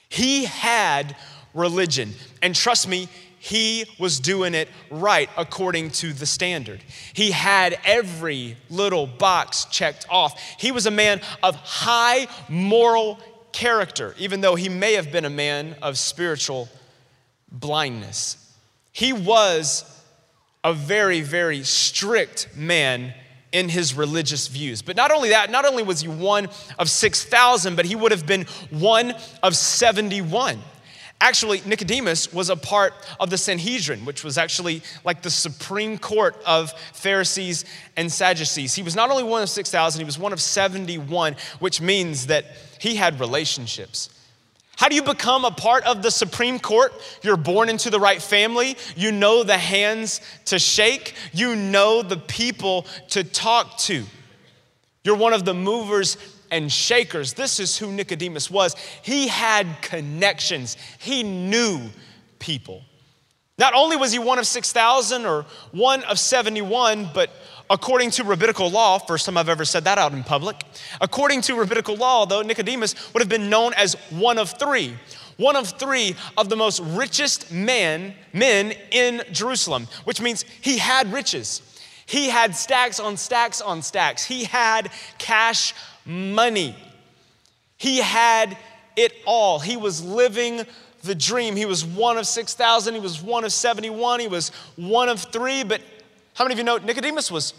He 0.08 0.46
had 0.46 1.14
religion. 1.54 2.12
And 2.42 2.56
trust 2.56 2.88
me, 2.88 3.08
he 3.38 3.84
was 4.00 4.18
doing 4.18 4.52
it 4.52 4.68
right 4.90 5.30
according 5.36 5.90
to 5.90 6.12
the 6.12 6.26
standard. 6.26 6.82
He 7.12 7.30
had 7.30 7.78
every 7.84 8.56
little 8.68 9.06
box 9.06 9.66
checked 9.66 10.06
off. 10.10 10.40
He 10.58 10.72
was 10.72 10.86
a 10.86 10.90
man 10.90 11.20
of 11.40 11.54
high 11.54 12.26
moral 12.48 13.20
character, 13.52 14.16
even 14.18 14.40
though 14.40 14.56
he 14.56 14.68
may 14.68 14.94
have 14.94 15.12
been 15.12 15.24
a 15.24 15.30
man 15.30 15.76
of 15.82 15.98
spiritual 15.98 16.68
blindness. 17.52 18.44
He 18.98 19.12
was 19.12 19.84
a 20.64 20.74
very, 20.74 21.20
very 21.20 21.62
strict 21.62 22.48
man 22.56 23.14
in 23.52 23.68
his 23.68 23.94
religious 23.94 24.48
views. 24.48 24.82
But 24.82 24.96
not 24.96 25.12
only 25.12 25.28
that, 25.28 25.52
not 25.52 25.64
only 25.64 25.84
was 25.84 26.00
he 26.00 26.08
one 26.08 26.48
of 26.80 26.90
6,000, 26.90 27.76
but 27.76 27.84
he 27.84 27.94
would 27.94 28.10
have 28.10 28.26
been 28.26 28.44
one 28.70 29.14
of 29.40 29.54
71. 29.54 30.58
Actually, 31.20 31.62
Nicodemus 31.64 32.32
was 32.32 32.50
a 32.50 32.56
part 32.56 32.92
of 33.20 33.30
the 33.30 33.38
Sanhedrin, 33.38 34.04
which 34.04 34.24
was 34.24 34.36
actually 34.36 34.82
like 35.04 35.22
the 35.22 35.30
supreme 35.30 35.96
court 35.96 36.36
of 36.44 36.72
Pharisees 36.92 37.66
and 37.96 38.10
Sadducees. 38.10 38.74
He 38.74 38.82
was 38.82 38.96
not 38.96 39.12
only 39.12 39.22
one 39.22 39.44
of 39.44 39.48
6,000, 39.48 40.00
he 40.00 40.04
was 40.04 40.18
one 40.18 40.32
of 40.32 40.42
71, 40.42 41.36
which 41.60 41.80
means 41.80 42.26
that 42.26 42.46
he 42.80 42.96
had 42.96 43.20
relationships. 43.20 44.10
How 44.78 44.88
do 44.88 44.94
you 44.94 45.02
become 45.02 45.44
a 45.44 45.50
part 45.50 45.82
of 45.86 46.02
the 46.02 46.10
Supreme 46.12 46.60
Court? 46.60 46.92
You're 47.22 47.36
born 47.36 47.68
into 47.68 47.90
the 47.90 47.98
right 47.98 48.22
family. 48.22 48.76
You 48.94 49.10
know 49.10 49.42
the 49.42 49.58
hands 49.58 50.20
to 50.44 50.60
shake. 50.60 51.14
You 51.32 51.56
know 51.56 52.00
the 52.00 52.16
people 52.16 52.86
to 53.08 53.24
talk 53.24 53.76
to. 53.78 54.04
You're 55.02 55.16
one 55.16 55.32
of 55.32 55.44
the 55.44 55.52
movers 55.52 56.16
and 56.52 56.70
shakers. 56.70 57.32
This 57.32 57.58
is 57.58 57.76
who 57.76 57.90
Nicodemus 57.90 58.52
was. 58.52 58.76
He 59.02 59.26
had 59.26 59.66
connections, 59.82 60.76
he 61.00 61.24
knew 61.24 61.80
people. 62.38 62.82
Not 63.58 63.74
only 63.74 63.96
was 63.96 64.12
he 64.12 64.20
one 64.20 64.38
of 64.38 64.46
6,000 64.46 65.26
or 65.26 65.44
one 65.72 66.04
of 66.04 66.20
71, 66.20 67.10
but 67.12 67.30
according 67.70 68.10
to 68.12 68.24
rabbinical 68.24 68.70
law, 68.70 68.98
first 68.98 69.26
time 69.26 69.36
I've 69.36 69.48
ever 69.48 69.64
said 69.64 69.84
that 69.84 69.98
out 69.98 70.12
in 70.12 70.24
public, 70.24 70.62
according 71.00 71.42
to 71.42 71.54
rabbinical 71.54 71.96
law, 71.96 72.26
though, 72.26 72.42
Nicodemus 72.42 73.12
would 73.12 73.20
have 73.20 73.28
been 73.28 73.50
known 73.50 73.74
as 73.74 73.94
one 74.10 74.38
of 74.38 74.58
three. 74.58 74.94
One 75.36 75.54
of 75.54 75.68
three 75.78 76.16
of 76.36 76.48
the 76.48 76.56
most 76.56 76.80
richest 76.80 77.52
men, 77.52 78.14
men 78.32 78.72
in 78.90 79.22
Jerusalem, 79.30 79.86
which 80.04 80.20
means 80.20 80.44
he 80.60 80.78
had 80.78 81.12
riches. 81.12 81.62
He 82.06 82.28
had 82.28 82.56
stacks 82.56 82.98
on 82.98 83.16
stacks 83.16 83.60
on 83.60 83.82
stacks. 83.82 84.24
He 84.24 84.44
had 84.44 84.90
cash 85.18 85.74
money. 86.04 86.74
He 87.76 87.98
had 87.98 88.56
it 88.96 89.12
all. 89.26 89.60
He 89.60 89.76
was 89.76 90.02
living 90.02 90.66
the 91.02 91.14
dream. 91.14 91.54
He 91.54 91.66
was 91.66 91.84
one 91.84 92.18
of 92.18 92.26
6,000, 92.26 92.94
he 92.94 93.00
was 93.00 93.22
one 93.22 93.44
of 93.44 93.52
71, 93.52 94.20
he 94.20 94.28
was 94.28 94.50
one 94.76 95.08
of 95.08 95.20
three, 95.20 95.62
but 95.62 95.80
how 96.38 96.44
many 96.44 96.52
of 96.52 96.58
you 96.58 96.64
know 96.64 96.76
Nicodemus 96.76 97.30
was 97.32 97.52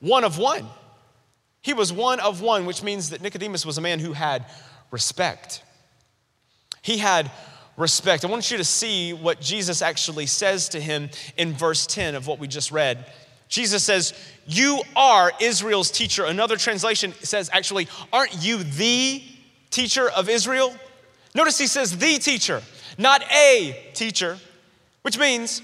one 0.00 0.22
of 0.22 0.36
one? 0.36 0.66
He 1.62 1.72
was 1.72 1.90
one 1.90 2.20
of 2.20 2.42
one, 2.42 2.66
which 2.66 2.82
means 2.82 3.08
that 3.10 3.22
Nicodemus 3.22 3.64
was 3.64 3.78
a 3.78 3.80
man 3.80 3.98
who 3.98 4.12
had 4.12 4.44
respect. 4.90 5.62
He 6.82 6.98
had 6.98 7.30
respect. 7.78 8.26
I 8.26 8.28
want 8.28 8.50
you 8.50 8.58
to 8.58 8.64
see 8.64 9.14
what 9.14 9.40
Jesus 9.40 9.80
actually 9.80 10.26
says 10.26 10.68
to 10.68 10.80
him 10.80 11.08
in 11.38 11.54
verse 11.54 11.86
10 11.86 12.14
of 12.14 12.26
what 12.26 12.38
we 12.38 12.46
just 12.46 12.70
read. 12.70 13.10
Jesus 13.48 13.82
says, 13.82 14.12
You 14.46 14.82
are 14.94 15.32
Israel's 15.40 15.90
teacher. 15.90 16.26
Another 16.26 16.56
translation 16.56 17.14
says, 17.22 17.48
actually, 17.54 17.88
aren't 18.12 18.44
you 18.44 18.58
the 18.62 19.22
teacher 19.70 20.10
of 20.10 20.28
Israel? 20.28 20.76
Notice 21.34 21.56
he 21.56 21.66
says, 21.66 21.96
the 21.96 22.18
teacher 22.18 22.62
not 22.98 23.22
a 23.32 23.90
teacher, 23.94 24.38
which 25.02 25.18
means 25.18 25.62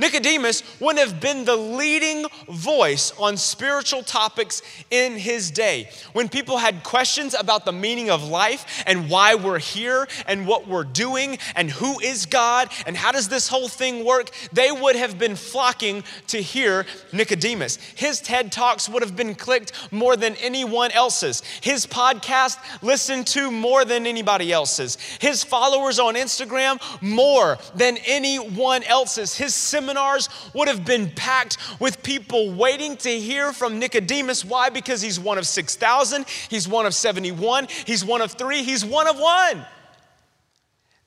Nicodemus 0.00 0.62
wouldn't 0.80 1.06
have 1.06 1.20
been 1.20 1.44
the 1.44 1.56
leading 1.56 2.24
voice 2.48 3.12
on 3.18 3.36
spiritual 3.36 4.02
topics 4.02 4.62
in 4.90 5.12
his 5.12 5.50
day. 5.50 5.90
When 6.14 6.28
people 6.28 6.56
had 6.56 6.82
questions 6.82 7.34
about 7.34 7.66
the 7.66 7.72
meaning 7.72 8.08
of 8.08 8.26
life 8.26 8.82
and 8.86 9.10
why 9.10 9.34
we're 9.34 9.58
here 9.58 10.08
and 10.26 10.46
what 10.46 10.66
we're 10.66 10.84
doing 10.84 11.38
and 11.54 11.70
who 11.70 12.00
is 12.00 12.24
God 12.24 12.70
and 12.86 12.96
how 12.96 13.12
does 13.12 13.28
this 13.28 13.46
whole 13.46 13.68
thing 13.68 14.04
work, 14.04 14.30
they 14.52 14.72
would 14.72 14.96
have 14.96 15.18
been 15.18 15.36
flocking 15.36 16.02
to 16.28 16.40
hear 16.40 16.86
Nicodemus. 17.12 17.76
His 17.94 18.20
TED 18.20 18.50
Talks 18.50 18.88
would 18.88 19.02
have 19.02 19.16
been 19.16 19.34
clicked 19.34 19.72
more 19.92 20.16
than 20.16 20.34
anyone 20.36 20.90
else's. 20.92 21.42
His 21.60 21.86
podcast 21.86 22.56
listened 22.82 23.26
to 23.28 23.50
more 23.50 23.84
than 23.84 24.06
anybody 24.06 24.50
else's. 24.50 24.96
His 25.20 25.44
followers 25.44 25.98
on 25.98 26.14
Instagram 26.14 26.80
more 27.02 27.58
than 27.74 27.98
anyone 28.06 28.82
else's. 28.84 29.36
His 29.36 29.54
seminars 29.90 30.28
would 30.54 30.68
have 30.68 30.84
been 30.84 31.10
packed 31.10 31.58
with 31.80 32.02
people 32.02 32.52
waiting 32.52 32.96
to 32.98 33.08
hear 33.08 33.52
from 33.52 33.78
Nicodemus. 33.78 34.44
Why? 34.44 34.70
Because 34.70 35.02
he's 35.02 35.18
one 35.18 35.38
of 35.38 35.46
6,000, 35.46 36.26
he's 36.48 36.68
one 36.68 36.86
of 36.86 36.94
71, 36.94 37.66
he's 37.86 38.04
one 38.04 38.20
of 38.20 38.32
three, 38.32 38.62
he's 38.62 38.84
one 38.84 39.08
of 39.08 39.18
one. 39.18 39.66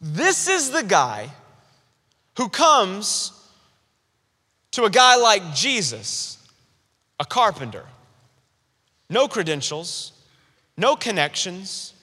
This 0.01 0.49
is 0.49 0.71
the 0.71 0.83
guy 0.83 1.29
who 2.37 2.49
comes 2.49 3.31
to 4.71 4.83
a 4.83 4.89
guy 4.89 5.15
like 5.15 5.53
Jesus, 5.53 6.37
a 7.19 7.25
carpenter, 7.25 7.85
no 9.09 9.27
credentials, 9.27 10.11
no 10.75 10.95
connections, 10.95 11.93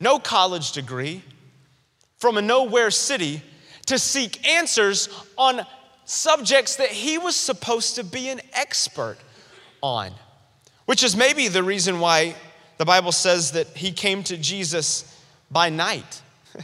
no 0.00 0.18
college 0.18 0.72
degree, 0.72 1.22
from 2.16 2.36
a 2.36 2.42
nowhere 2.42 2.90
city 2.90 3.42
to 3.86 3.98
seek 3.98 4.46
answers 4.48 5.08
on 5.36 5.60
subjects 6.10 6.76
that 6.76 6.90
he 6.90 7.18
was 7.18 7.36
supposed 7.36 7.94
to 7.94 8.02
be 8.02 8.28
an 8.28 8.40
expert 8.52 9.16
on, 9.80 10.10
which 10.86 11.04
is 11.04 11.16
maybe 11.16 11.46
the 11.46 11.62
reason 11.62 12.00
why 12.00 12.34
the 12.78 12.84
Bible 12.84 13.12
says 13.12 13.52
that 13.52 13.68
he 13.68 13.92
came 13.92 14.24
to 14.24 14.36
Jesus 14.36 15.16
by 15.52 15.68
night. 15.68 16.22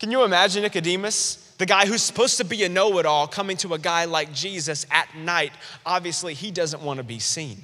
Can 0.00 0.10
you 0.10 0.24
imagine 0.24 0.62
Nicodemus, 0.62 1.54
the 1.58 1.66
guy 1.66 1.86
who's 1.86 2.02
supposed 2.02 2.38
to 2.38 2.44
be 2.44 2.64
a 2.64 2.68
know 2.68 2.98
it 2.98 3.06
all, 3.06 3.28
coming 3.28 3.56
to 3.58 3.74
a 3.74 3.78
guy 3.78 4.04
like 4.04 4.32
Jesus 4.32 4.84
at 4.90 5.14
night? 5.16 5.52
Obviously, 5.86 6.34
he 6.34 6.50
doesn't 6.50 6.82
want 6.82 6.98
to 6.98 7.04
be 7.04 7.20
seen. 7.20 7.62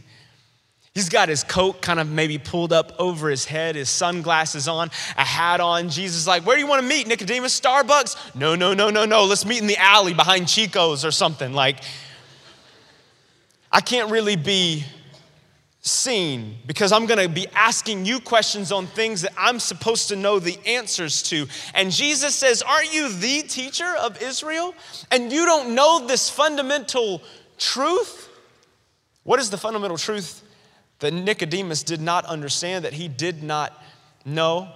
He's 0.96 1.10
got 1.10 1.28
his 1.28 1.44
coat 1.44 1.82
kind 1.82 2.00
of 2.00 2.10
maybe 2.10 2.38
pulled 2.38 2.72
up 2.72 2.94
over 2.98 3.28
his 3.28 3.44
head, 3.44 3.76
his 3.76 3.90
sunglasses 3.90 4.66
on, 4.66 4.90
a 5.18 5.24
hat 5.24 5.60
on. 5.60 5.90
Jesus 5.90 6.20
is 6.20 6.26
like, 6.26 6.46
Where 6.46 6.56
do 6.56 6.62
you 6.62 6.66
want 6.66 6.80
to 6.80 6.88
meet, 6.88 7.06
Nicodemus? 7.06 7.60
Starbucks? 7.60 8.34
No, 8.34 8.54
no, 8.54 8.72
no, 8.72 8.88
no, 8.88 9.04
no. 9.04 9.24
Let's 9.24 9.44
meet 9.44 9.60
in 9.60 9.66
the 9.66 9.76
alley 9.76 10.14
behind 10.14 10.48
Chico's 10.48 11.04
or 11.04 11.10
something. 11.10 11.52
Like, 11.52 11.82
I 13.70 13.82
can't 13.82 14.10
really 14.10 14.36
be 14.36 14.86
seen 15.82 16.56
because 16.64 16.92
I'm 16.92 17.04
going 17.04 17.20
to 17.20 17.28
be 17.28 17.46
asking 17.48 18.06
you 18.06 18.18
questions 18.18 18.72
on 18.72 18.86
things 18.86 19.20
that 19.20 19.34
I'm 19.36 19.60
supposed 19.60 20.08
to 20.08 20.16
know 20.16 20.38
the 20.38 20.58
answers 20.64 21.22
to. 21.24 21.46
And 21.74 21.92
Jesus 21.92 22.34
says, 22.34 22.62
Aren't 22.62 22.94
you 22.94 23.12
the 23.12 23.42
teacher 23.42 23.94
of 24.00 24.22
Israel? 24.22 24.74
And 25.10 25.30
you 25.30 25.44
don't 25.44 25.74
know 25.74 26.06
this 26.06 26.30
fundamental 26.30 27.20
truth? 27.58 28.30
What 29.24 29.40
is 29.40 29.50
the 29.50 29.58
fundamental 29.58 29.98
truth 29.98 30.44
that 31.00 31.12
Nicodemus 31.12 31.82
did 31.82 32.00
not 32.00 32.24
understand, 32.24 32.84
that 32.84 32.94
he 32.94 33.08
did 33.08 33.42
not 33.42 33.82
know. 34.24 34.68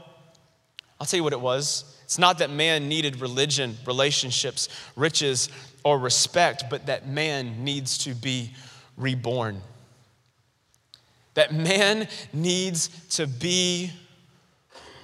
I'll 1.01 1.07
tell 1.07 1.19
you 1.19 1.25
what 1.25 1.33
it 1.33 1.41
was. 1.41 1.97
It's 2.05 2.19
not 2.19 2.39
that 2.39 2.51
man 2.51 2.89
needed 2.89 3.21
religion, 3.21 3.77
relationships, 3.87 4.69
riches, 4.97 5.49
or 5.85 5.99
respect, 5.99 6.65
but 6.69 6.87
that 6.87 7.09
man 7.09 7.65
needs 7.65 7.99
to 7.99 8.15
be 8.15 8.53
reborn. 8.97 9.63
That 11.35 11.55
man 11.55 12.09
needs 12.33 12.89
to 13.11 13.27
be 13.27 13.93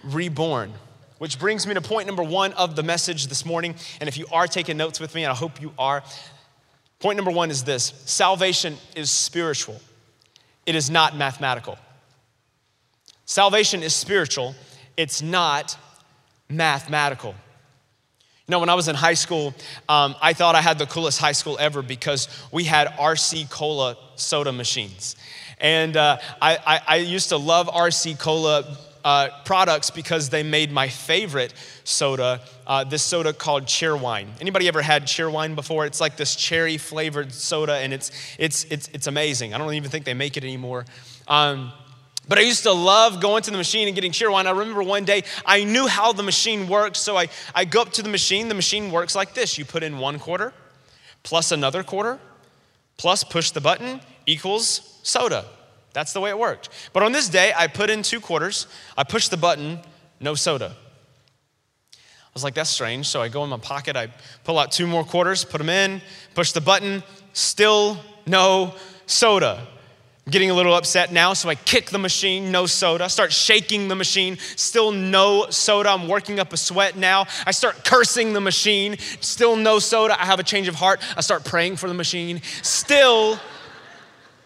reborn. 0.04 0.73
Which 1.18 1.38
brings 1.38 1.66
me 1.66 1.73
to 1.75 1.80
point 1.80 2.06
number 2.06 2.23
one 2.23 2.52
of 2.54 2.76
the 2.76 2.82
message 2.82 3.28
this 3.28 3.46
morning. 3.46 3.75
And 4.00 4.08
if 4.08 4.18
you 4.18 4.26
are 4.32 4.46
taking 4.46 4.76
notes 4.76 5.00
with 5.00 5.14
me, 5.14 5.25
and 5.25 5.32
I 5.32 5.35
hope 5.35 5.62
you 5.62 5.73
are, 5.78 6.02
point 6.99 7.16
number 7.16 7.30
one 7.30 7.50
is 7.50 7.64
this 7.64 7.94
salvation 8.04 8.76
is 8.94 9.11
spiritual 9.11 9.80
it 10.66 10.75
is 10.75 10.90
not 10.90 11.16
mathematical. 11.16 11.78
Salvation 13.25 13.82
is 13.82 13.94
spiritual, 13.94 14.54
it's 14.96 15.23
not 15.23 15.76
mathematical. 16.49 17.35
You 18.46 18.52
know, 18.52 18.61
when 18.61 18.68
I 18.68 18.75
was 18.75 18.87
in 18.87 18.94
high 18.94 19.14
school, 19.14 19.54
um, 19.88 20.14
I 20.23 20.32
thought 20.32 20.54
I 20.54 20.61
had 20.61 20.78
the 20.78 20.87
coolest 20.87 21.18
high 21.18 21.32
school 21.32 21.56
ever 21.58 21.82
because 21.82 22.28
we 22.52 22.62
had 22.62 22.87
RC 22.96 23.50
Cola 23.50 23.96
soda 24.14 24.52
machines. 24.52 25.16
And 25.58 25.96
uh, 25.96 26.18
I, 26.40 26.58
I, 26.64 26.80
I, 26.87 26.96
used 26.96 27.30
to 27.30 27.38
love 27.38 27.66
RC 27.66 28.20
Cola 28.20 28.76
uh, 29.07 29.31
products 29.45 29.89
because 29.89 30.31
they 30.31 30.43
made 30.43 30.73
my 30.73 30.89
favorite 30.89 31.55
soda, 31.85 32.41
uh, 32.67 32.83
this 32.83 33.05
soda 33.05 33.33
called 33.33 33.65
Cheerwine. 33.65 34.27
Anybody 34.41 34.67
ever 34.67 34.83
had 34.83 35.05
Cheerwine 35.05 35.55
before? 35.55 35.87
It's 35.87 36.01
like 36.01 36.17
this 36.17 36.35
cherry 36.35 36.77
flavored 36.77 37.33
soda, 37.33 37.77
and 37.77 37.95
it's 37.95 38.11
it's 38.37 38.65
it's 38.65 38.89
it's 38.89 39.07
amazing. 39.07 39.55
I 39.55 39.59
don't 39.59 39.73
even 39.75 39.93
think 39.93 40.07
they 40.07 40.15
make 40.15 40.37
it 40.37 40.43
anymore. 40.43 40.87
Um, 41.29 41.73
but 42.27 42.39
I 42.39 42.41
used 42.41 42.65
to 42.65 42.73
love 42.73 43.21
going 43.21 43.45
to 43.45 43.53
the 43.53 43.57
machine 43.57 43.87
and 43.87 43.95
getting 43.95 44.11
Cheerwine. 44.11 44.47
I 44.47 44.51
remember 44.51 44.83
one 44.83 45.05
day 45.05 45.23
I 45.47 45.63
knew 45.63 45.87
how 45.87 46.13
the 46.13 46.25
machine 46.25 46.67
works, 46.67 46.99
so 46.99 47.17
I, 47.17 47.29
I 47.55 47.65
go 47.65 47.83
up 47.83 47.93
to 47.93 48.03
the 48.03 48.09
machine. 48.09 48.49
The 48.49 48.57
machine 48.57 48.91
works 48.91 49.15
like 49.15 49.35
this 49.35 49.57
you 49.57 49.65
put 49.65 49.85
in 49.85 49.99
one 49.99 50.19
quarter 50.19 50.53
plus 51.23 51.53
another 51.53 51.85
quarter 51.85 52.19
plus 52.97 53.23
push 53.23 53.53
the 53.53 53.61
button 53.61 54.01
equals 54.27 54.99
soda. 55.05 55.45
That's 55.97 56.12
the 56.12 56.21
way 56.21 56.29
it 56.29 56.38
worked. 56.38 56.69
But 56.93 57.05
on 57.05 57.12
this 57.12 57.31
day, 57.31 57.55
I 57.57 57.69
put 57.69 57.88
in 57.88 58.03
two 58.03 58.21
quarters, 58.21 58.67
I 58.99 59.03
pushed 59.03 59.31
the 59.31 59.38
button, 59.38 59.81
no 60.21 60.35
soda. 60.35 60.76
I 61.95 61.99
was 62.35 62.45
like, 62.45 62.53
that's 62.53 62.69
strange. 62.69 63.09
So 63.09 63.23
I 63.23 63.29
go 63.29 63.43
in 63.45 63.49
my 63.49 63.57
pocket, 63.57 63.97
I 63.97 64.09
pull 64.45 64.59
out 64.59 64.73
two 64.73 64.87
more 64.87 65.05
quarters, 65.05 65.43
put 65.43 65.57
them 65.57 65.71
in, 65.71 66.03
push 66.35 66.53
the 66.53 66.61
button, 66.61 67.03
still 67.33 67.99
no 68.26 68.75
soda. 69.07 69.67
I'm 70.26 70.33
getting 70.33 70.50
a 70.50 70.55
little 70.55 70.75
upset 70.75 71.15
now, 71.15 71.33
so 71.33 71.49
I 71.49 71.55
kick 71.55 71.88
the 71.88 71.99
machine, 71.99 72.53
no 72.53 72.67
soda. 72.67 73.05
I 73.05 73.07
Start 73.07 73.33
shaking 73.33 73.88
the 73.88 73.97
machine, 73.97 74.37
still 74.57 74.93
no 74.93 75.47
soda. 75.49 75.88
I'm 75.88 76.09
working 76.09 76.38
up 76.38 76.53
a 76.53 76.59
sweat 76.59 76.99
now. 76.99 77.25
I 77.47 77.53
start 77.53 77.87
cursing 77.87 78.35
the 78.35 78.41
machine, 78.43 78.99
still 79.23 79.57
no 79.57 79.79
soda. 79.79 80.21
I 80.21 80.26
have 80.26 80.41
a 80.41 80.45
change 80.45 80.69
of 80.69 80.75
heart. 80.75 81.00
I 81.17 81.23
start 81.23 81.47
praying 81.47 81.76
for 81.76 81.88
the 81.88 81.95
machine, 81.95 82.43
still 82.61 83.41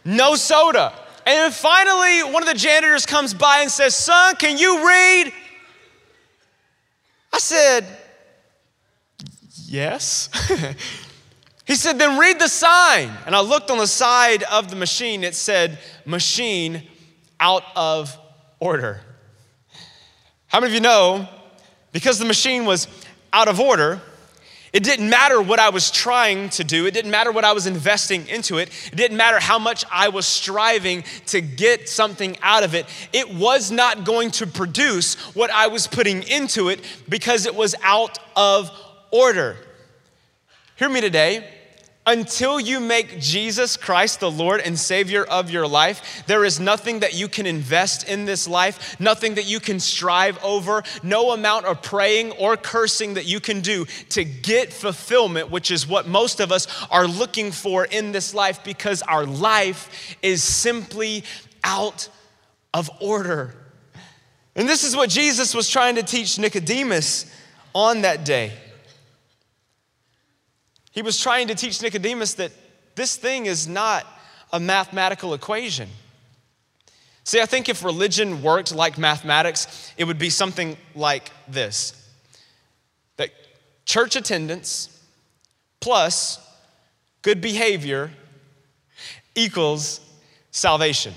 no 0.04 0.37
soda. 0.37 0.92
And 1.30 1.38
then 1.38 1.52
finally, 1.52 2.25
one 2.25 2.42
of 2.42 2.49
the 2.49 2.56
janitors 2.56 3.06
comes 3.06 3.34
by 3.34 3.60
and 3.60 3.70
says, 3.70 3.94
Son, 3.94 4.34
can 4.34 4.58
you 4.58 4.84
read? 4.84 5.32
I 7.32 7.38
said, 7.38 7.87
Yes. 9.66 10.28
he 11.66 11.76
said, 11.76 12.00
Then 12.00 12.18
read 12.18 12.40
the 12.40 12.49
sign. 12.49 13.12
And 13.26 13.37
I 13.37 13.42
looked 13.42 13.70
on 13.70 13.78
the 13.78 13.87
side 13.87 14.42
of 14.42 14.70
the 14.70 14.75
machine, 14.75 15.22
it 15.22 15.37
said, 15.37 15.78
Machine 16.04 16.82
out 17.38 17.62
of 17.76 18.18
order. 18.58 19.00
How 20.49 20.58
many 20.58 20.72
of 20.72 20.75
you 20.75 20.80
know, 20.80 21.28
because 21.92 22.18
the 22.18 22.25
machine 22.25 22.64
was 22.64 22.88
out 23.32 23.46
of 23.46 23.60
order, 23.60 24.00
it 24.72 24.84
didn't 24.84 25.10
matter 25.10 25.40
what 25.42 25.58
I 25.58 25.70
was 25.70 25.90
trying 25.90 26.48
to 26.50 26.64
do. 26.64 26.86
It 26.86 26.94
didn't 26.94 27.10
matter 27.10 27.32
what 27.32 27.44
I 27.44 27.52
was 27.52 27.66
investing 27.66 28.28
into 28.28 28.58
it. 28.58 28.70
It 28.92 28.96
didn't 28.96 29.16
matter 29.16 29.40
how 29.40 29.58
much 29.58 29.84
I 29.90 30.08
was 30.08 30.26
striving 30.26 31.04
to 31.26 31.40
get 31.40 31.88
something 31.88 32.36
out 32.40 32.62
of 32.62 32.74
it. 32.74 32.86
It 33.12 33.34
was 33.34 33.70
not 33.70 34.04
going 34.04 34.30
to 34.32 34.46
produce 34.46 35.14
what 35.34 35.50
I 35.50 35.66
was 35.66 35.86
putting 35.86 36.22
into 36.22 36.68
it 36.68 36.80
because 37.08 37.46
it 37.46 37.54
was 37.54 37.74
out 37.82 38.18
of 38.36 38.70
order. 39.10 39.56
Hear 40.76 40.88
me 40.88 41.00
today. 41.00 41.46
Until 42.11 42.59
you 42.59 42.81
make 42.81 43.21
Jesus 43.21 43.76
Christ 43.76 44.19
the 44.19 44.29
Lord 44.33 44.61
and 44.61 44.76
Savior 44.76 45.23
of 45.23 45.49
your 45.49 45.69
life, 45.69 46.25
there 46.26 46.45
is 46.45 46.59
nothing 46.59 46.99
that 47.00 47.14
you 47.14 47.29
can 47.29 47.47
invest 47.47 48.09
in 48.09 48.25
this 48.25 48.49
life, 48.49 48.99
nothing 48.99 49.37
that 49.37 49.47
you 49.47 49.61
can 49.61 49.79
strive 49.79 50.37
over, 50.43 50.83
no 51.05 51.31
amount 51.31 51.67
of 51.67 51.83
praying 51.83 52.33
or 52.33 52.57
cursing 52.57 53.14
that 53.14 53.26
you 53.26 53.38
can 53.38 53.61
do 53.61 53.85
to 54.09 54.25
get 54.25 54.73
fulfillment, 54.73 55.52
which 55.52 55.71
is 55.71 55.87
what 55.87 56.09
most 56.09 56.40
of 56.40 56.50
us 56.50 56.67
are 56.90 57.07
looking 57.07 57.52
for 57.52 57.85
in 57.85 58.11
this 58.11 58.35
life 58.35 58.64
because 58.64 59.02
our 59.02 59.25
life 59.25 60.17
is 60.21 60.43
simply 60.43 61.23
out 61.62 62.09
of 62.75 62.90
order. 63.00 63.55
And 64.57 64.69
this 64.69 64.83
is 64.83 64.97
what 64.97 65.11
Jesus 65.11 65.55
was 65.55 65.71
trying 65.71 65.95
to 65.95 66.02
teach 66.02 66.40
Nicodemus 66.40 67.33
on 67.73 68.00
that 68.00 68.25
day. 68.25 68.55
He 70.90 71.02
was 71.02 71.20
trying 71.20 71.49
to 71.49 71.54
teach 71.54 71.82
Nicodemus 71.82 72.35
that 72.35 72.52
this 72.97 73.16
thing 73.16 73.47
is 73.47 73.68
not 73.68 74.06
a 74.52 74.59
mathematical 74.59 75.35
equation. 75.35 75.88
See, 77.25 77.40
I 77.40 77.47
think 77.47 77.68
if 77.68 77.85
religion 77.85 78.42
worked 78.42 78.75
like 78.75 78.99
mathematics, 78.99 79.92
it 79.97 80.04
would 80.04 80.18
be 80.18 80.30
something 80.30 80.76
like 80.94 81.30
this 81.47 81.97
that 83.16 83.30
church 83.85 84.16
attendance 84.16 85.00
plus 85.80 86.38
good 87.23 87.40
behavior 87.40 88.11
equals 89.35 90.00
salvation. 90.50 91.14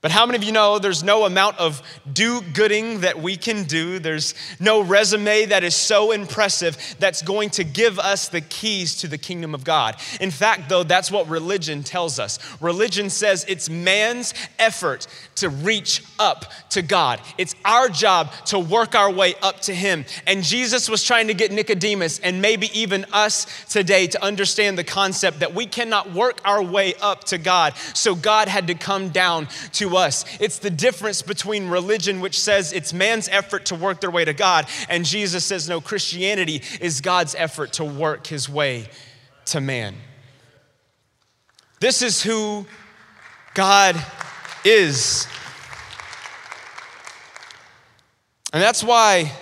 But 0.00 0.12
how 0.12 0.26
many 0.26 0.36
of 0.36 0.44
you 0.44 0.52
know 0.52 0.78
there's 0.78 1.02
no 1.02 1.24
amount 1.24 1.58
of 1.58 1.82
do 2.12 2.40
gooding 2.40 3.00
that 3.00 3.20
we 3.20 3.36
can 3.36 3.64
do? 3.64 3.98
There's 3.98 4.32
no 4.60 4.80
resume 4.80 5.46
that 5.46 5.64
is 5.64 5.74
so 5.74 6.12
impressive 6.12 6.78
that's 7.00 7.20
going 7.20 7.50
to 7.50 7.64
give 7.64 7.98
us 7.98 8.28
the 8.28 8.40
keys 8.40 8.98
to 8.98 9.08
the 9.08 9.18
kingdom 9.18 9.56
of 9.56 9.64
God. 9.64 9.96
In 10.20 10.30
fact, 10.30 10.68
though, 10.68 10.84
that's 10.84 11.10
what 11.10 11.28
religion 11.28 11.82
tells 11.82 12.20
us. 12.20 12.38
Religion 12.60 13.10
says 13.10 13.44
it's 13.48 13.68
man's 13.68 14.34
effort 14.60 15.08
to 15.34 15.48
reach 15.48 16.04
up 16.20 16.44
to 16.70 16.82
God, 16.82 17.20
it's 17.36 17.56
our 17.64 17.88
job 17.88 18.32
to 18.46 18.58
work 18.60 18.94
our 18.94 19.10
way 19.10 19.34
up 19.42 19.60
to 19.62 19.74
Him. 19.74 20.04
And 20.28 20.44
Jesus 20.44 20.88
was 20.88 21.02
trying 21.02 21.26
to 21.26 21.34
get 21.34 21.50
Nicodemus 21.50 22.20
and 22.20 22.40
maybe 22.40 22.70
even 22.78 23.04
us 23.12 23.46
today 23.68 24.06
to 24.06 24.22
understand 24.22 24.78
the 24.78 24.84
concept 24.84 25.40
that 25.40 25.54
we 25.54 25.66
cannot 25.66 26.12
work 26.12 26.40
our 26.44 26.62
way 26.62 26.94
up 27.00 27.24
to 27.24 27.38
God. 27.38 27.74
So 27.94 28.14
God 28.14 28.46
had 28.46 28.68
to 28.68 28.74
come 28.74 29.08
down 29.08 29.48
us. 29.94 30.24
It's 30.40 30.58
the 30.58 30.70
difference 30.70 31.22
between 31.22 31.68
religion, 31.68 32.20
which 32.20 32.38
says 32.38 32.72
it's 32.72 32.92
man's 32.92 33.28
effort 33.28 33.66
to 33.66 33.74
work 33.74 34.00
their 34.00 34.10
way 34.10 34.24
to 34.24 34.32
God, 34.32 34.66
and 34.88 35.04
Jesus 35.04 35.44
says, 35.44 35.68
no, 35.68 35.80
Christianity 35.80 36.62
is 36.80 37.00
God's 37.00 37.34
effort 37.36 37.74
to 37.74 37.84
work 37.84 38.26
his 38.26 38.48
way 38.48 38.88
to 39.46 39.60
man. 39.60 39.94
This 41.80 42.02
is 42.02 42.22
who 42.22 42.66
God 43.54 43.96
is. 44.64 45.26
And 48.52 48.62
that's 48.62 48.82
why 48.82 49.32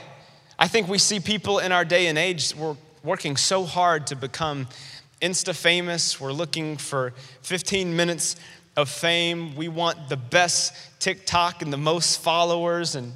I 0.59 0.69
think 0.69 0.89
we 0.89 0.99
see 0.99 1.21
people 1.21 1.59
in 1.59 1.73
our 1.73 1.85
day 1.85 2.09
and 2.09 2.19
age, 2.19 2.55
we're 2.55 2.77
working 3.03 3.37
so 3.37 3.65
hard 3.65 4.07
to 4.09 4.17
become 4.17 4.67
insta 5.23 5.55
famous. 5.55 6.21
We're 6.21 6.33
looking 6.33 6.77
for 6.77 7.15
15 7.43 7.95
minutes 7.95 8.37
of 8.77 8.89
fame. 8.89 9.57
We 9.57 9.69
want 9.69 10.09
the 10.09 10.17
best 10.17 10.75
TikTok 11.01 11.63
and 11.63 11.73
the 11.73 11.79
most 11.79 12.21
followers. 12.21 12.95
And 12.95 13.13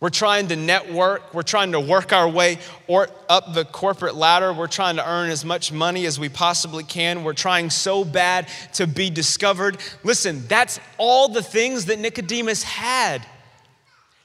we're 0.00 0.10
trying 0.10 0.48
to 0.48 0.56
network. 0.56 1.32
We're 1.32 1.42
trying 1.42 1.72
to 1.72 1.80
work 1.80 2.12
our 2.12 2.28
way 2.28 2.58
or 2.86 3.08
up 3.28 3.54
the 3.54 3.64
corporate 3.64 4.14
ladder. 4.14 4.52
We're 4.52 4.66
trying 4.66 4.96
to 4.96 5.08
earn 5.08 5.30
as 5.30 5.44
much 5.44 5.72
money 5.72 6.04
as 6.04 6.20
we 6.20 6.28
possibly 6.28 6.84
can. 6.84 7.24
We're 7.24 7.32
trying 7.32 7.70
so 7.70 8.04
bad 8.04 8.48
to 8.74 8.86
be 8.86 9.08
discovered. 9.08 9.78
Listen, 10.02 10.46
that's 10.46 10.78
all 10.98 11.28
the 11.28 11.42
things 11.42 11.86
that 11.86 11.98
Nicodemus 11.98 12.62
had. 12.62 13.26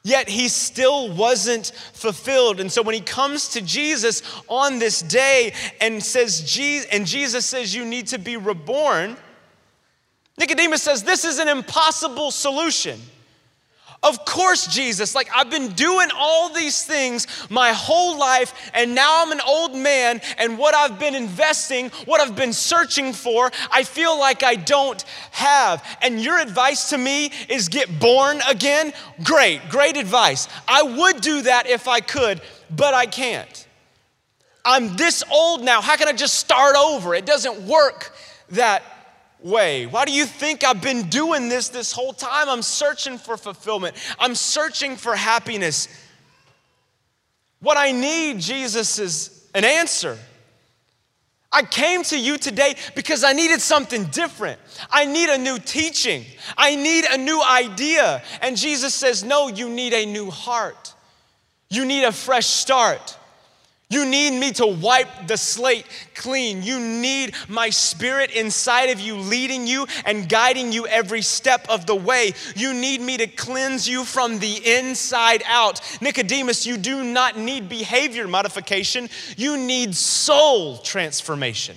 Yet 0.04 0.28
he 0.28 0.48
still 0.48 1.14
wasn't 1.14 1.72
fulfilled. 1.94 2.60
And 2.60 2.72
so 2.72 2.82
when 2.82 2.96
he 2.96 3.02
comes 3.02 3.50
to 3.50 3.62
Jesus 3.62 4.24
on 4.48 4.80
this 4.80 5.02
day 5.02 5.54
and 5.80 6.02
says, 6.02 6.58
and 6.92 7.06
Jesus 7.06 7.46
says, 7.46 7.76
You 7.76 7.86
need 7.86 8.08
to 8.08 8.18
be 8.18 8.38
reborn, 8.38 9.18
Nicodemus 10.40 10.82
says, 10.82 11.04
This 11.04 11.26
is 11.26 11.38
an 11.38 11.50
impossible 11.50 12.32
solution. 12.32 13.00
Of 14.02 14.24
course, 14.24 14.68
Jesus, 14.68 15.14
like 15.14 15.30
I've 15.36 15.50
been 15.50 15.74
doing 15.74 16.08
all 16.16 16.54
these 16.54 16.86
things 16.86 17.28
my 17.50 17.74
whole 17.74 18.18
life, 18.18 18.72
and 18.74 18.96
now 18.96 19.22
I'm 19.22 19.34
an 19.34 19.42
old 19.46 19.76
man, 19.76 20.22
and 20.38 20.58
what 20.58 20.74
I've 20.74 20.98
been 20.98 21.16
investing, 21.16 21.90
what 22.06 22.22
I've 22.22 22.36
been 22.36 22.54
searching 22.54 23.12
for, 23.12 23.52
I 23.70 23.84
feel 23.84 24.18
like 24.18 24.42
I 24.42 24.56
don't 24.56 25.04
have. 25.32 25.86
And 26.02 26.24
your 26.24 26.40
advice 26.40 26.92
to 26.92 26.98
me 26.98 27.34
is 27.50 27.68
get 27.68 28.00
born 28.00 28.40
again? 28.48 28.94
Great, 29.22 29.68
great 29.68 29.98
advice. 29.98 30.48
I 30.66 30.82
would 30.82 31.20
do 31.20 31.42
that 31.42 31.68
if 31.68 31.90
I 31.90 32.00
could, 32.00 32.40
but 32.74 32.94
I 32.94 33.06
can't. 33.06 33.68
I'm 34.64 34.96
this 34.96 35.24
old 35.30 35.62
now. 35.62 35.82
How 35.82 35.98
can 35.98 36.08
I 36.08 36.14
just 36.14 36.36
start 36.36 36.78
over? 36.78 37.14
It 37.16 37.26
doesn't 37.26 37.68
work 37.68 38.16
that 38.52 38.84
way? 39.42 39.86
Why 39.86 40.06
do 40.06 40.12
you 40.12 40.26
think 40.26 40.64
I've 40.64 40.82
been 40.82 41.10
doing 41.10 41.50
this 41.50 41.70
this 41.70 41.92
whole 41.92 42.14
time? 42.14 42.50
I'm 42.50 42.62
searching 42.62 43.18
for 43.18 43.38
fulfillment, 43.38 43.96
I'm 44.20 44.36
searching 44.36 44.96
for 44.96 45.16
happiness. 45.16 45.88
What 47.62 47.78
I 47.78 47.92
need, 47.92 48.40
Jesus, 48.40 49.00
is 49.00 49.50
an 49.54 49.66
answer. 49.66 50.18
I 51.52 51.64
came 51.64 52.04
to 52.04 52.20
you 52.20 52.38
today 52.38 52.76
because 52.96 53.24
I 53.24 53.34
needed 53.34 53.60
something 53.60 54.06
different. 54.06 54.60
I 54.92 55.06
need 55.06 55.30
a 55.30 55.38
new 55.38 55.58
teaching. 55.58 56.24
I 56.56 56.76
need 56.76 57.06
a 57.06 57.18
new 57.18 57.42
idea. 57.42 58.22
And 58.42 58.56
Jesus 58.56 58.94
says, 58.94 59.24
No, 59.24 59.48
you 59.48 59.68
need 59.68 59.94
a 59.94 60.06
new 60.06 60.30
heart. 60.30 60.94
You 61.70 61.86
need 61.86 62.04
a 62.04 62.12
fresh 62.12 62.46
start. 62.46 63.18
You 63.92 64.06
need 64.06 64.40
me 64.40 64.52
to 64.54 64.68
wipe 64.68 65.26
the 65.26 65.36
slate 65.36 65.86
clean. 66.14 66.62
You 66.62 66.80
need 66.80 67.34
my 67.48 67.72
spirit 67.72 68.30
inside 68.30 68.92
of 68.92 69.00
you, 69.00 69.16
leading 69.16 69.66
you 69.66 69.88
and 70.06 70.30
guiding 70.30 70.72
you 70.72 70.86
every 70.86 71.24
step 71.24 71.66
of 71.70 71.88
the 71.88 71.96
way. 71.96 72.34
You 72.56 72.76
need 72.76 73.02
me 73.02 73.18
to 73.18 73.26
cleanse 73.26 73.90
you 73.90 74.06
from 74.06 74.38
the 74.38 74.78
inside 74.78 75.42
out. 75.48 75.82
Nicodemus, 76.02 76.68
you 76.68 76.78
do 76.78 77.04
not 77.04 77.36
need 77.36 77.68
behavior 77.68 78.28
modification, 78.28 79.10
you 79.38 79.58
need 79.58 79.96
soul 79.96 80.78
transformation. 80.78 81.76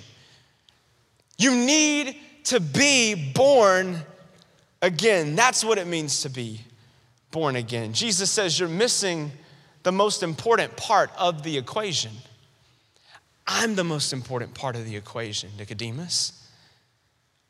You 1.38 1.54
need 1.54 2.16
to 2.44 2.60
be 2.60 3.32
born 3.32 3.98
again. 4.82 5.34
That's 5.34 5.64
what 5.64 5.78
it 5.78 5.86
means 5.86 6.20
to 6.22 6.28
be 6.28 6.60
born 7.30 7.56
again. 7.56 7.94
Jesus 7.94 8.30
says 8.30 8.60
you're 8.60 8.68
missing 8.68 9.32
the 9.82 9.92
most 9.92 10.22
important 10.22 10.76
part 10.76 11.10
of 11.18 11.42
the 11.42 11.56
equation. 11.58 12.12
I'm 13.46 13.74
the 13.74 13.84
most 13.84 14.12
important 14.12 14.54
part 14.54 14.76
of 14.76 14.84
the 14.84 14.96
equation, 14.96 15.50
Nicodemus. 15.58 16.48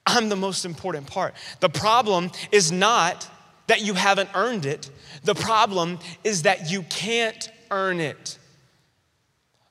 I'm 0.06 0.28
the 0.28 0.36
most 0.36 0.64
important 0.64 1.06
part. 1.06 1.34
The 1.60 1.68
problem 1.68 2.30
is 2.50 2.72
not 2.72 3.28
that 3.68 3.82
you 3.82 3.94
haven't 3.94 4.30
earned 4.34 4.66
it, 4.66 4.90
the 5.24 5.34
problem 5.34 5.98
is 6.24 6.42
that 6.42 6.70
you 6.70 6.82
can't 6.82 7.48
earn 7.70 8.00
it. 8.00 8.38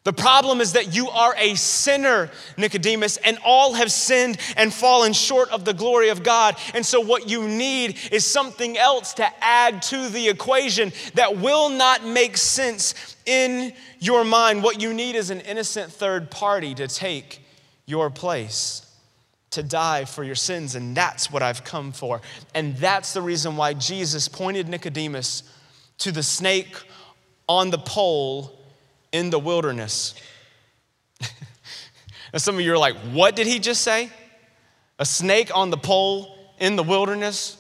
The 0.04 0.14
problem 0.14 0.62
is 0.62 0.74
that 0.74 0.96
you 0.96 1.10
are 1.10 1.36
a 1.38 1.54
sinner, 1.54 2.32
Nicodemus, 2.58 3.18
and 3.18 3.38
all 3.46 3.74
have 3.74 3.92
sinned 3.92 4.40
and 4.58 4.74
fallen 4.74 5.14
short 5.14 5.50
of 5.52 5.64
the 5.64 5.76
glory 5.76 6.10
of 6.10 6.24
God. 6.24 6.56
And 6.74 6.84
so, 6.84 7.00
what 7.00 7.30
you 7.30 7.48
need 7.48 7.98
is 8.12 8.26
something 8.26 8.80
else 8.80 9.14
to 9.16 9.44
add 9.44 9.84
to 9.84 10.10
the 10.10 10.28
equation 10.28 10.92
that 11.14 11.38
will 11.38 11.70
not 11.70 12.04
make 12.04 12.38
sense 12.38 13.16
in 13.28 13.74
your 14.00 14.24
mind. 14.24 14.64
What 14.64 14.82
you 14.82 14.92
need 14.92 15.16
is 15.16 15.30
an 15.30 15.42
innocent 15.42 15.92
third 15.92 16.32
party 16.32 16.74
to 16.76 16.88
take 16.88 17.40
your 17.86 18.10
place, 18.10 18.84
to 19.52 19.62
die 19.62 20.06
for 20.06 20.24
your 20.24 20.34
sins. 20.34 20.74
And 20.74 20.98
that's 20.98 21.32
what 21.32 21.44
I've 21.44 21.64
come 21.64 21.92
for. 21.92 22.22
And 22.56 22.76
that's 22.78 23.14
the 23.14 23.22
reason 23.22 23.56
why 23.56 23.76
Jesus 23.76 24.28
pointed 24.28 24.68
Nicodemus 24.68 25.44
to 26.00 26.12
the 26.12 26.24
snake 26.24 26.76
on 27.48 27.70
the 27.70 27.78
pole 27.78 28.58
in 29.12 29.30
the 29.30 29.40
wilderness. 29.40 30.16
and 32.34 32.42
some 32.42 32.56
of 32.56 32.62
you 32.62 32.74
are 32.74 32.78
like, 32.78 32.96
what 33.14 33.36
did 33.36 33.48
he 33.48 33.60
just 33.60 33.82
say? 33.82 34.10
A 35.00 35.06
snake 35.06 35.56
on 35.56 35.70
the 35.70 35.78
pole 35.78 36.38
in 36.60 36.76
the 36.76 36.84
wilderness? 36.84 37.58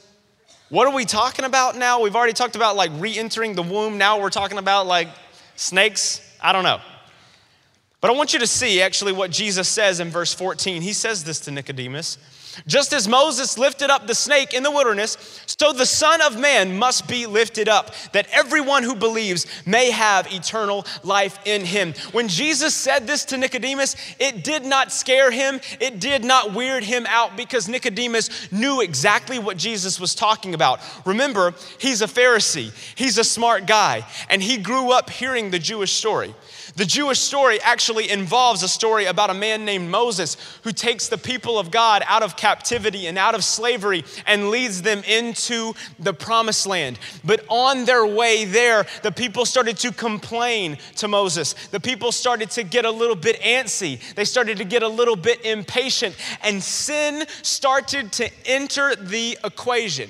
What 0.69 0.87
are 0.87 0.93
we 0.93 1.03
talking 1.05 1.43
about 1.43 1.77
now? 1.77 2.01
We've 2.01 2.15
already 2.15 2.33
talked 2.33 2.55
about 2.55 2.75
like 2.75 2.91
re 2.95 3.17
entering 3.17 3.55
the 3.55 3.63
womb. 3.63 3.97
Now 3.97 4.21
we're 4.21 4.29
talking 4.29 4.57
about 4.57 4.87
like 4.87 5.09
snakes. 5.55 6.21
I 6.41 6.53
don't 6.53 6.63
know. 6.63 6.79
But 7.99 8.09
I 8.09 8.13
want 8.15 8.33
you 8.33 8.39
to 8.39 8.47
see 8.47 8.81
actually 8.81 9.11
what 9.11 9.29
Jesus 9.29 9.69
says 9.69 9.99
in 9.99 10.09
verse 10.09 10.33
14. 10.33 10.81
He 10.81 10.93
says 10.93 11.23
this 11.23 11.39
to 11.41 11.51
Nicodemus. 11.51 12.17
Just 12.65 12.93
as 12.93 13.07
Moses 13.07 13.57
lifted 13.57 13.89
up 13.89 14.07
the 14.07 14.15
snake 14.15 14.53
in 14.53 14.63
the 14.63 14.71
wilderness, 14.71 15.43
so 15.62 15.71
the 15.71 15.86
Son 15.86 16.21
of 16.24 16.39
Man 16.39 16.76
must 16.80 17.08
be 17.08 17.28
lifted 17.28 17.69
up, 17.69 17.93
that 18.13 18.26
everyone 18.32 18.82
who 18.82 18.95
believes 18.95 19.45
may 19.63 19.91
have 19.91 20.26
eternal 20.34 20.88
life 21.04 21.38
in 21.45 21.63
him. 21.63 21.93
When 22.13 22.28
Jesus 22.28 22.74
said 22.74 23.06
this 23.06 23.26
to 23.26 23.38
Nicodemus, 23.38 23.95
it 24.17 24.43
did 24.43 24.65
not 24.65 24.91
scare 24.91 25.30
him, 25.30 25.62
it 25.80 26.00
did 26.00 26.26
not 26.26 26.56
weird 26.56 26.84
him 26.84 27.06
out 27.08 27.38
because 27.38 27.69
Nicodemus 27.69 28.52
knew 28.52 28.82
exactly 28.82 29.38
what 29.38 29.56
Jesus 29.56 30.00
was 30.00 30.15
talking 30.15 30.56
about. 30.56 30.80
Remember, 31.06 31.54
he's 31.80 32.02
a 32.02 32.08
Pharisee, 32.08 32.74
he's 32.95 33.19
a 33.19 33.24
smart 33.24 33.67
guy, 33.67 34.04
and 34.32 34.41
he 34.41 34.58
grew 34.58 34.91
up 34.91 35.12
hearing 35.12 35.52
the 35.52 35.60
Jewish 35.60 35.91
story. 35.91 36.34
The 36.75 36.86
Jewish 36.86 37.19
story 37.19 37.60
actually 37.62 38.10
involves 38.10 38.63
a 38.63 38.67
story 38.67 39.05
about 39.05 39.29
a 39.29 39.34
man 39.34 39.65
named 39.65 39.89
Moses 39.89 40.38
who 40.63 40.71
takes 40.71 41.10
the 41.10 41.17
people 41.17 41.60
of 41.60 41.69
God 41.69 42.01
out 42.07 42.23
of 42.23 42.38
captivity 42.38 43.07
and 43.07 43.17
out 43.17 43.36
of 43.36 43.43
slavery 43.43 44.05
and 44.25 44.49
leads 44.49 44.81
them 44.81 45.03
into 45.03 45.73
the 45.99 46.13
promised 46.13 46.65
land. 46.65 46.97
But 47.23 47.43
on 47.49 47.86
their 47.86 48.05
way 48.05 48.45
there, 48.45 48.86
the 49.03 49.12
people 49.12 49.45
started 49.45 49.77
to 49.79 49.91
complain 49.91 50.77
to 50.97 51.07
Moses. 51.07 51.53
The 51.71 51.79
people 51.79 52.12
started 52.12 52.49
to 52.51 52.63
get 52.63 52.86
a 52.86 52.91
little 52.91 53.15
bit 53.15 53.41
antsy, 53.41 53.99
they 54.15 54.25
started 54.25 54.57
to 54.57 54.65
get 54.65 54.84
a 54.84 54.88
little 54.88 55.17
bit 55.17 55.45
impatient, 55.45 56.15
and 56.41 56.63
sin 56.63 57.25
started 57.41 58.12
to 58.13 58.29
enter 58.45 58.95
the 58.95 59.38
equation. 59.43 60.10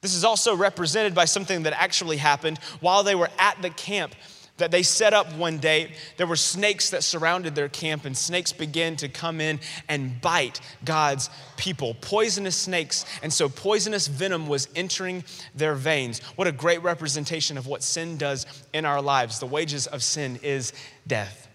This 0.00 0.14
is 0.14 0.24
also 0.24 0.56
represented 0.56 1.14
by 1.14 1.24
something 1.24 1.64
that 1.64 1.72
actually 1.72 2.18
happened 2.18 2.58
while 2.80 3.02
they 3.02 3.14
were 3.14 3.30
at 3.38 3.60
the 3.60 3.70
camp 3.70 4.14
that 4.58 4.70
they 4.70 4.82
set 4.82 5.14
up 5.14 5.32
one 5.34 5.58
day. 5.58 5.92
There 6.16 6.26
were 6.26 6.36
snakes 6.36 6.90
that 6.90 7.02
surrounded 7.02 7.54
their 7.54 7.68
camp, 7.68 8.04
and 8.04 8.16
snakes 8.16 8.52
began 8.52 8.96
to 8.96 9.08
come 9.08 9.40
in 9.40 9.60
and 9.88 10.20
bite 10.20 10.60
God's 10.84 11.30
people. 11.56 11.94
Poisonous 12.00 12.56
snakes, 12.56 13.04
and 13.22 13.32
so 13.32 13.48
poisonous 13.48 14.06
venom 14.06 14.46
was 14.46 14.68
entering 14.76 15.24
their 15.54 15.74
veins. 15.74 16.20
What 16.36 16.46
a 16.46 16.52
great 16.52 16.82
representation 16.82 17.58
of 17.58 17.66
what 17.66 17.82
sin 17.82 18.16
does 18.16 18.46
in 18.72 18.84
our 18.84 19.02
lives. 19.02 19.38
The 19.40 19.46
wages 19.46 19.86
of 19.86 20.02
sin 20.02 20.38
is 20.42 20.72
death. 21.06 21.47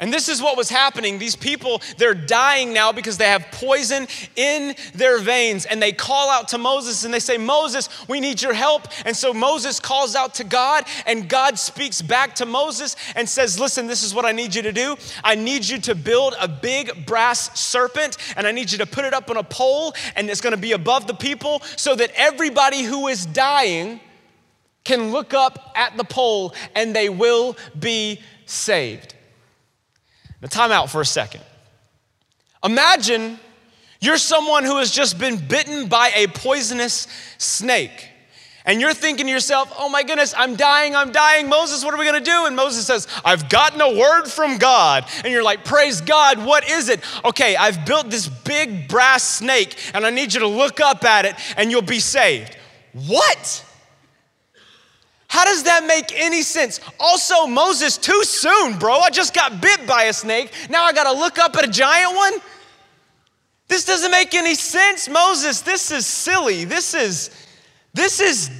And 0.00 0.12
this 0.12 0.28
is 0.28 0.40
what 0.40 0.56
was 0.56 0.70
happening. 0.70 1.18
These 1.18 1.36
people, 1.36 1.82
they're 1.98 2.14
dying 2.14 2.72
now 2.72 2.90
because 2.90 3.18
they 3.18 3.28
have 3.28 3.46
poison 3.52 4.08
in 4.34 4.74
their 4.94 5.18
veins. 5.18 5.66
And 5.66 5.80
they 5.80 5.92
call 5.92 6.30
out 6.30 6.48
to 6.48 6.58
Moses 6.58 7.04
and 7.04 7.12
they 7.12 7.20
say, 7.20 7.36
Moses, 7.36 7.88
we 8.08 8.18
need 8.18 8.40
your 8.40 8.54
help. 8.54 8.88
And 9.04 9.14
so 9.14 9.34
Moses 9.34 9.78
calls 9.78 10.16
out 10.16 10.34
to 10.34 10.44
God, 10.44 10.84
and 11.06 11.28
God 11.28 11.58
speaks 11.58 12.00
back 12.00 12.34
to 12.36 12.46
Moses 12.46 12.96
and 13.14 13.28
says, 13.28 13.60
Listen, 13.60 13.86
this 13.86 14.02
is 14.02 14.14
what 14.14 14.24
I 14.24 14.32
need 14.32 14.54
you 14.54 14.62
to 14.62 14.72
do. 14.72 14.96
I 15.22 15.34
need 15.34 15.68
you 15.68 15.78
to 15.82 15.94
build 15.94 16.34
a 16.40 16.48
big 16.48 17.06
brass 17.06 17.60
serpent, 17.60 18.16
and 18.36 18.46
I 18.46 18.52
need 18.52 18.72
you 18.72 18.78
to 18.78 18.86
put 18.86 19.04
it 19.04 19.12
up 19.12 19.30
on 19.30 19.36
a 19.36 19.44
pole, 19.44 19.94
and 20.16 20.30
it's 20.30 20.40
gonna 20.40 20.56
be 20.56 20.72
above 20.72 21.06
the 21.06 21.14
people 21.14 21.62
so 21.76 21.94
that 21.94 22.10
everybody 22.16 22.82
who 22.82 23.08
is 23.08 23.26
dying 23.26 24.00
can 24.84 25.12
look 25.12 25.34
up 25.34 25.72
at 25.76 25.96
the 25.96 26.04
pole 26.04 26.54
and 26.74 26.96
they 26.96 27.08
will 27.08 27.56
be 27.78 28.20
saved. 28.46 29.14
Now, 30.40 30.48
time 30.48 30.72
out 30.72 30.90
for 30.90 31.00
a 31.00 31.06
second. 31.06 31.42
Imagine 32.64 33.38
you're 34.00 34.18
someone 34.18 34.64
who 34.64 34.78
has 34.78 34.90
just 34.90 35.18
been 35.18 35.36
bitten 35.36 35.88
by 35.88 36.10
a 36.14 36.26
poisonous 36.28 37.06
snake. 37.38 38.08
And 38.66 38.80
you're 38.80 38.94
thinking 38.94 39.26
to 39.26 39.32
yourself, 39.32 39.72
oh 39.78 39.88
my 39.88 40.02
goodness, 40.02 40.34
I'm 40.36 40.54
dying, 40.54 40.94
I'm 40.94 41.12
dying. 41.12 41.48
Moses, 41.48 41.84
what 41.84 41.94
are 41.94 41.98
we 41.98 42.04
gonna 42.04 42.20
do? 42.20 42.46
And 42.46 42.54
Moses 42.54 42.86
says, 42.86 43.08
I've 43.24 43.48
gotten 43.48 43.80
a 43.80 43.98
word 43.98 44.26
from 44.26 44.58
God. 44.58 45.06
And 45.24 45.32
you're 45.32 45.42
like, 45.42 45.64
praise 45.64 46.00
God, 46.00 46.44
what 46.44 46.68
is 46.68 46.88
it? 46.88 47.00
Okay, 47.24 47.56
I've 47.56 47.86
built 47.86 48.10
this 48.10 48.28
big 48.28 48.88
brass 48.88 49.22
snake 49.22 49.76
and 49.94 50.04
I 50.04 50.10
need 50.10 50.34
you 50.34 50.40
to 50.40 50.46
look 50.46 50.80
up 50.80 51.04
at 51.04 51.24
it 51.24 51.36
and 51.56 51.70
you'll 51.70 51.82
be 51.82 52.00
saved. 52.00 52.56
What? 52.92 53.64
How 55.30 55.44
does 55.44 55.62
that 55.62 55.86
make 55.86 56.12
any 56.12 56.42
sense? 56.42 56.80
Also, 56.98 57.46
Moses, 57.46 57.96
too 57.96 58.24
soon, 58.24 58.76
bro. 58.80 58.98
I 58.98 59.10
just 59.10 59.32
got 59.32 59.60
bit 59.60 59.86
by 59.86 60.04
a 60.04 60.12
snake. 60.12 60.52
Now 60.68 60.82
I 60.82 60.92
gotta 60.92 61.16
look 61.16 61.38
up 61.38 61.54
at 61.54 61.64
a 61.64 61.70
giant 61.70 62.16
one? 62.16 62.32
This 63.68 63.84
doesn't 63.84 64.10
make 64.10 64.34
any 64.34 64.56
sense, 64.56 65.08
Moses. 65.08 65.60
This 65.60 65.92
is 65.92 66.04
silly. 66.04 66.64
This 66.64 66.94
is 66.94 67.30
this 67.94 68.18
is 68.18 68.50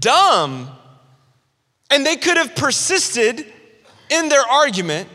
dumb. 0.00 0.68
And 1.92 2.04
they 2.04 2.16
could 2.16 2.36
have 2.36 2.56
persisted 2.56 3.46
in 4.10 4.28
their 4.28 4.44
argument 4.44 5.08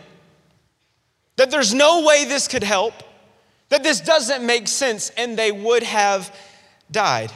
that 1.36 1.52
there's 1.52 1.74
no 1.74 2.06
way 2.06 2.24
this 2.24 2.48
could 2.48 2.64
help, 2.64 2.94
that 3.68 3.84
this 3.84 4.00
doesn't 4.00 4.46
make 4.46 4.70
sense, 4.70 5.10
and 5.18 5.38
they 5.38 5.52
would 5.52 5.84
have 5.84 6.34
died. 6.90 7.34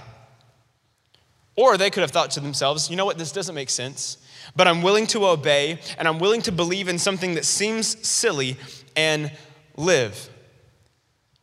Or 1.56 1.78
they 1.78 1.90
could 1.90 2.02
have 2.02 2.12
thought 2.12 2.32
to 2.32 2.40
themselves, 2.40 2.90
you 2.90 2.96
know 2.96 3.06
what, 3.06 3.18
this 3.18 3.32
doesn't 3.32 3.56
make 3.56 3.70
sense, 3.70 4.18
but 4.56 4.68
I'm 4.68 4.82
willing 4.82 5.08
to 5.08 5.26
obey 5.28 5.80
and 5.98 6.08
I'm 6.08 6.20
willing 6.20 6.42
to 6.44 6.52
believe 6.52 6.88
in 6.88 7.00
something 7.00 7.36
that 7.36 7.46
seems 7.46 8.06
silly 8.06 8.58
and 8.96 9.32
live. 9.78 10.30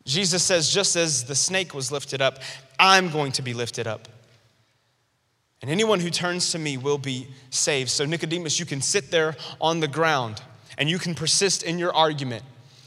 Jesus 0.04 0.42
says, 0.42 0.72
just 0.72 0.96
as 0.96 1.24
the 1.24 1.34
snake 1.34 1.74
was 1.74 1.90
lifted 1.92 2.20
up, 2.20 2.40
I'm 2.78 3.10
going 3.10 3.32
to 3.32 3.42
be 3.42 3.54
lifted 3.54 3.86
up. 3.86 4.08
And 5.62 5.70
anyone 5.70 6.00
who 6.00 6.10
turns 6.10 6.50
to 6.52 6.58
me 6.58 6.76
will 6.76 6.98
be 6.98 7.28
saved. 7.50 7.88
So, 7.88 8.04
Nicodemus, 8.04 8.58
you 8.58 8.66
can 8.66 8.82
sit 8.82 9.12
there 9.12 9.36
on 9.60 9.78
the 9.78 9.86
ground 9.86 10.42
and 10.76 10.90
you 10.90 10.98
can 10.98 11.14
persist 11.14 11.62
in 11.62 11.78
your 11.78 11.94
argument. 11.94 12.42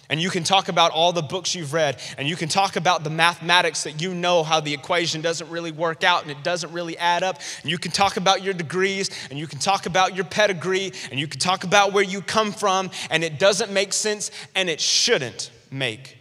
And 0.09 0.21
you 0.21 0.29
can 0.29 0.43
talk 0.43 0.69
about 0.69 0.91
all 0.91 1.13
the 1.13 1.23
books 1.23 1.55
you've 1.55 1.73
read, 1.73 1.99
and 2.17 2.27
you 2.27 2.35
can 2.35 2.47
talk 2.47 2.75
about 2.75 3.03
the 3.03 3.09
mathematics 3.09 3.83
that 3.85 4.01
you 4.01 4.13
know 4.13 4.43
how 4.43 4.59
the 4.59 4.73
equation 4.73 5.21
doesn't 5.21 5.49
really 5.49 5.71
work 5.71 6.03
out 6.03 6.21
and 6.21 6.31
it 6.31 6.43
doesn't 6.43 6.71
really 6.71 6.95
add 6.97 7.23
up. 7.23 7.39
And 7.63 7.71
you 7.71 7.79
can 7.79 7.91
talk 7.91 8.17
about 8.17 8.43
your 8.43 8.53
degrees, 8.53 9.09
and 9.29 9.39
you 9.39 9.47
can 9.47 9.57
talk 9.57 9.87
about 9.87 10.15
your 10.15 10.25
pedigree, 10.25 10.93
and 11.09 11.19
you 11.19 11.27
can 11.27 11.39
talk 11.39 11.63
about 11.63 11.91
where 11.91 12.03
you 12.03 12.21
come 12.21 12.51
from, 12.51 12.91
and 13.09 13.23
it 13.23 13.39
doesn't 13.39 13.71
make 13.71 13.93
sense, 13.93 14.29
and 14.53 14.69
it 14.69 14.79
shouldn't 14.79 15.49
make 15.71 16.17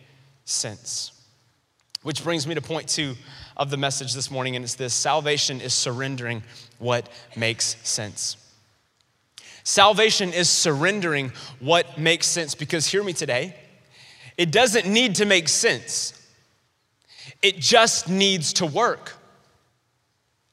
sense. 0.47 1.13
Which 2.03 2.25
brings 2.25 2.47
me 2.47 2.55
to 2.55 2.63
point 2.63 2.89
two 2.89 3.15
of 3.57 3.71
the 3.71 3.77
message 3.77 4.15
this 4.15 4.31
morning, 4.31 4.57
and 4.57 4.65
it's 4.65 4.77
this 4.77 4.95
salvation 4.95 5.61
is 5.61 5.75
surrendering 5.75 6.43
what 6.79 7.09
makes 7.37 7.77
sense. 7.87 8.39
Salvation 9.63 10.33
is 10.33 10.49
surrendering 10.51 11.33
what 11.61 11.99
makes 11.99 12.27
sense 12.27 12.55
because 12.55 12.87
hear 12.87 13.03
me 13.03 13.13
today 13.13 13.57
it 14.37 14.51
doesn't 14.51 14.87
need 14.87 15.17
to 15.17 15.25
make 15.25 15.49
sense, 15.49 16.13
it 17.43 17.59
just 17.59 18.09
needs 18.09 18.55
to 18.55 18.67
work. 18.67 19.15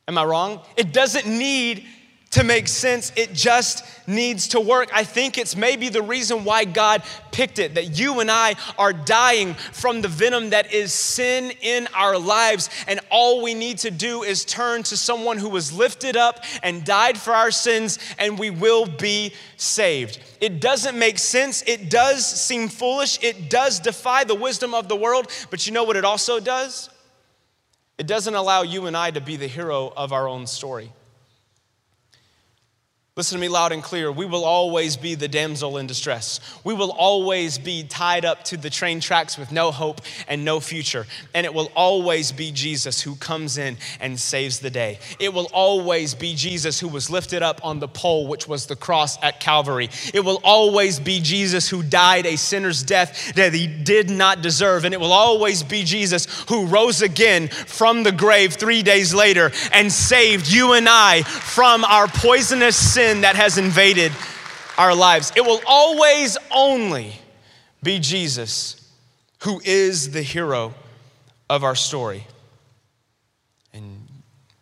Am 0.07 0.17
I 0.17 0.25
wrong? 0.25 0.61
It 0.75 0.91
doesn't 0.91 1.25
need 1.25 1.85
to 2.31 2.43
make 2.43 2.67
sense. 2.67 3.11
It 3.15 3.33
just 3.33 3.85
needs 4.11 4.49
to 4.49 4.59
work. 4.59 4.89
I 4.93 5.03
think 5.03 5.37
it's 5.37 5.55
maybe 5.55 5.89
the 5.89 6.01
reason 6.01 6.43
why 6.43 6.65
God 6.65 7.03
picked 7.31 7.57
it 7.57 7.75
that 7.75 7.97
you 7.97 8.19
and 8.19 8.29
I 8.29 8.55
are 8.77 8.93
dying 8.93 9.53
from 9.53 10.01
the 10.01 10.07
venom 10.07 10.51
that 10.51 10.71
is 10.73 10.93
sin 10.93 11.51
in 11.61 11.87
our 11.93 12.17
lives. 12.17 12.69
And 12.87 12.99
all 13.09 13.41
we 13.41 13.53
need 13.53 13.79
to 13.79 13.91
do 13.91 14.23
is 14.23 14.45
turn 14.45 14.83
to 14.83 14.97
someone 14.97 15.37
who 15.37 15.49
was 15.49 15.71
lifted 15.71 16.15
up 16.15 16.43
and 16.61 16.83
died 16.83 17.17
for 17.17 17.33
our 17.33 17.51
sins, 17.51 17.97
and 18.19 18.37
we 18.37 18.49
will 18.49 18.85
be 18.85 19.33
saved. 19.57 20.19
It 20.39 20.59
doesn't 20.59 20.97
make 20.97 21.17
sense. 21.17 21.63
It 21.65 21.89
does 21.89 22.25
seem 22.25 22.67
foolish. 22.67 23.23
It 23.23 23.49
does 23.49 23.79
defy 23.79 24.23
the 24.23 24.35
wisdom 24.35 24.73
of 24.73 24.89
the 24.89 24.95
world. 24.95 25.31
But 25.49 25.65
you 25.65 25.73
know 25.73 25.83
what 25.83 25.95
it 25.95 26.05
also 26.05 26.39
does? 26.39 26.89
It 27.97 28.07
doesn't 28.07 28.33
allow 28.33 28.63
you 28.63 28.87
and 28.87 28.97
I 28.97 29.11
to 29.11 29.21
be 29.21 29.37
the 29.37 29.47
hero 29.47 29.93
of 29.95 30.11
our 30.11 30.27
own 30.27 30.47
story. 30.47 30.91
Listen 33.17 33.37
to 33.37 33.41
me 33.41 33.49
loud 33.49 33.73
and 33.73 33.83
clear. 33.83 34.09
We 34.09 34.25
will 34.25 34.45
always 34.45 34.95
be 34.95 35.15
the 35.15 35.27
damsel 35.27 35.77
in 35.77 35.85
distress. 35.85 36.39
We 36.63 36.73
will 36.73 36.93
always 36.93 37.57
be 37.57 37.83
tied 37.83 38.23
up 38.23 38.45
to 38.45 38.55
the 38.55 38.69
train 38.69 39.01
tracks 39.01 39.37
with 39.37 39.51
no 39.51 39.71
hope 39.71 39.99
and 40.29 40.45
no 40.45 40.61
future. 40.61 41.05
And 41.33 41.45
it 41.45 41.53
will 41.53 41.73
always 41.75 42.31
be 42.31 42.53
Jesus 42.53 43.01
who 43.01 43.15
comes 43.17 43.57
in 43.57 43.75
and 43.99 44.17
saves 44.17 44.59
the 44.59 44.69
day. 44.69 44.97
It 45.19 45.33
will 45.33 45.49
always 45.51 46.15
be 46.15 46.35
Jesus 46.35 46.79
who 46.79 46.87
was 46.87 47.09
lifted 47.09 47.43
up 47.43 47.59
on 47.65 47.81
the 47.81 47.87
pole, 47.89 48.27
which 48.27 48.47
was 48.47 48.67
the 48.67 48.77
cross 48.77 49.21
at 49.21 49.41
Calvary. 49.41 49.89
It 50.13 50.23
will 50.23 50.39
always 50.41 50.97
be 50.97 51.19
Jesus 51.19 51.67
who 51.67 51.83
died 51.83 52.25
a 52.25 52.37
sinner's 52.37 52.81
death 52.81 53.33
that 53.35 53.53
he 53.53 53.67
did 53.67 54.09
not 54.09 54.41
deserve. 54.41 54.85
And 54.85 54.93
it 54.93 55.01
will 55.01 55.11
always 55.11 55.63
be 55.63 55.83
Jesus 55.83 56.45
who 56.47 56.65
rose 56.65 57.01
again 57.01 57.49
from 57.49 58.03
the 58.03 58.13
grave 58.13 58.53
three 58.53 58.83
days 58.83 59.13
later 59.13 59.51
and 59.73 59.91
saved 59.91 60.47
you 60.49 60.71
and 60.71 60.87
I 60.87 61.23
from 61.23 61.83
our 61.83 62.07
poisonous 62.07 62.77
sin 62.77 63.00
sin 63.01 63.21
that 63.21 63.35
has 63.35 63.57
invaded 63.57 64.11
our 64.77 64.93
lives. 64.93 65.31
It 65.35 65.41
will 65.41 65.59
always 65.65 66.37
only 66.51 67.13
be 67.81 67.97
Jesus 67.97 68.77
who 69.39 69.59
is 69.63 70.11
the 70.11 70.21
hero 70.21 70.75
of 71.49 71.63
our 71.63 71.73
story. 71.73 72.27
And 73.73 74.07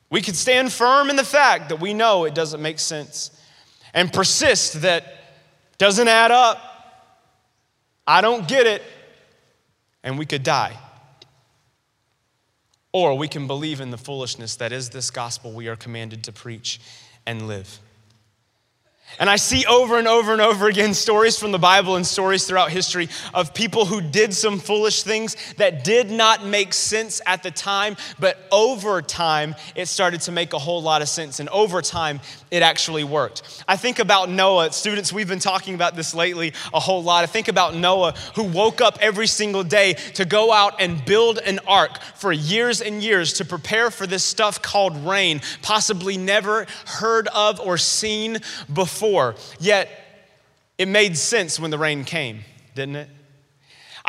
we 0.09 0.21
can 0.21 0.35
stand 0.35 0.71
firm 0.71 1.09
in 1.09 1.17
the 1.17 1.25
fact 1.25 1.67
that 1.67 1.81
we 1.81 1.93
know 1.93 2.23
it 2.23 2.33
doesn't 2.33 2.61
make 2.61 2.79
sense 2.79 3.31
and 3.93 4.11
persist 4.11 4.83
that 4.83 5.03
doesn't 5.77 6.07
add 6.07 6.31
up. 6.31 6.61
I 8.07 8.21
don't 8.21 8.47
get 8.47 8.65
it. 8.67 8.81
And 10.01 10.17
we 10.17 10.25
could 10.25 10.43
die. 10.43 10.77
Or 12.93 13.17
we 13.17 13.27
can 13.27 13.47
believe 13.47 13.81
in 13.81 13.91
the 13.91 13.97
foolishness 13.97 14.55
that 14.55 14.71
is 14.71 14.91
this 14.91 15.11
gospel 15.11 15.51
we 15.51 15.67
are 15.67 15.75
commanded 15.75 16.23
to 16.23 16.31
preach 16.31 16.79
and 17.25 17.45
live. 17.45 17.79
And 19.17 19.29
I 19.29 19.37
see 19.37 19.65
over 19.65 19.97
and 19.97 20.07
over 20.07 20.31
and 20.31 20.41
over 20.41 20.67
again 20.67 20.93
stories 20.93 21.37
from 21.37 21.51
the 21.51 21.57
Bible 21.57 21.95
and 21.95 22.05
stories 22.05 22.45
throughout 22.45 22.69
history 22.69 23.09
of 23.33 23.53
people 23.53 23.85
who 23.85 24.01
did 24.01 24.33
some 24.33 24.59
foolish 24.59 25.03
things 25.03 25.35
that 25.57 25.83
did 25.83 26.11
not 26.11 26.45
make 26.45 26.73
sense 26.73 27.19
at 27.25 27.41
the 27.41 27.49
time, 27.49 27.97
but 28.19 28.37
over 28.51 29.01
time 29.01 29.55
it 29.75 29.87
started 29.87 30.21
to 30.21 30.31
make 30.31 30.53
a 30.53 30.59
whole 30.59 30.81
lot 30.81 31.01
of 31.01 31.09
sense. 31.09 31.39
And 31.39 31.49
over 31.49 31.81
time 31.81 32.19
it 32.51 32.61
actually 32.61 33.03
worked. 33.03 33.63
I 33.67 33.77
think 33.77 33.99
about 33.99 34.29
Noah. 34.29 34.71
Students, 34.71 35.11
we've 35.11 35.27
been 35.27 35.39
talking 35.39 35.73
about 35.75 35.95
this 35.95 36.13
lately 36.13 36.53
a 36.73 36.79
whole 36.79 37.01
lot. 37.01 37.23
I 37.23 37.27
think 37.27 37.47
about 37.47 37.75
Noah 37.75 38.13
who 38.35 38.43
woke 38.43 38.79
up 38.79 38.99
every 39.01 39.27
single 39.27 39.63
day 39.63 39.93
to 40.13 40.25
go 40.25 40.53
out 40.53 40.75
and 40.79 41.03
build 41.05 41.39
an 41.39 41.59
ark 41.67 41.99
for 42.15 42.31
years 42.31 42.81
and 42.81 43.01
years 43.01 43.33
to 43.33 43.45
prepare 43.45 43.89
for 43.89 44.05
this 44.05 44.23
stuff 44.23 44.61
called 44.61 44.95
rain, 45.05 45.41
possibly 45.61 46.17
never 46.17 46.67
heard 46.85 47.27
of 47.29 47.59
or 47.59 47.77
seen 47.77 48.37
before 48.71 48.98
before, 48.99 49.35
yet 49.61 49.89
it 50.77 50.89
made 50.89 51.17
sense 51.17 51.57
when 51.57 51.71
the 51.71 51.77
rain 51.77 52.03
came, 52.03 52.41
didn't 52.75 52.97
it? 52.97 53.09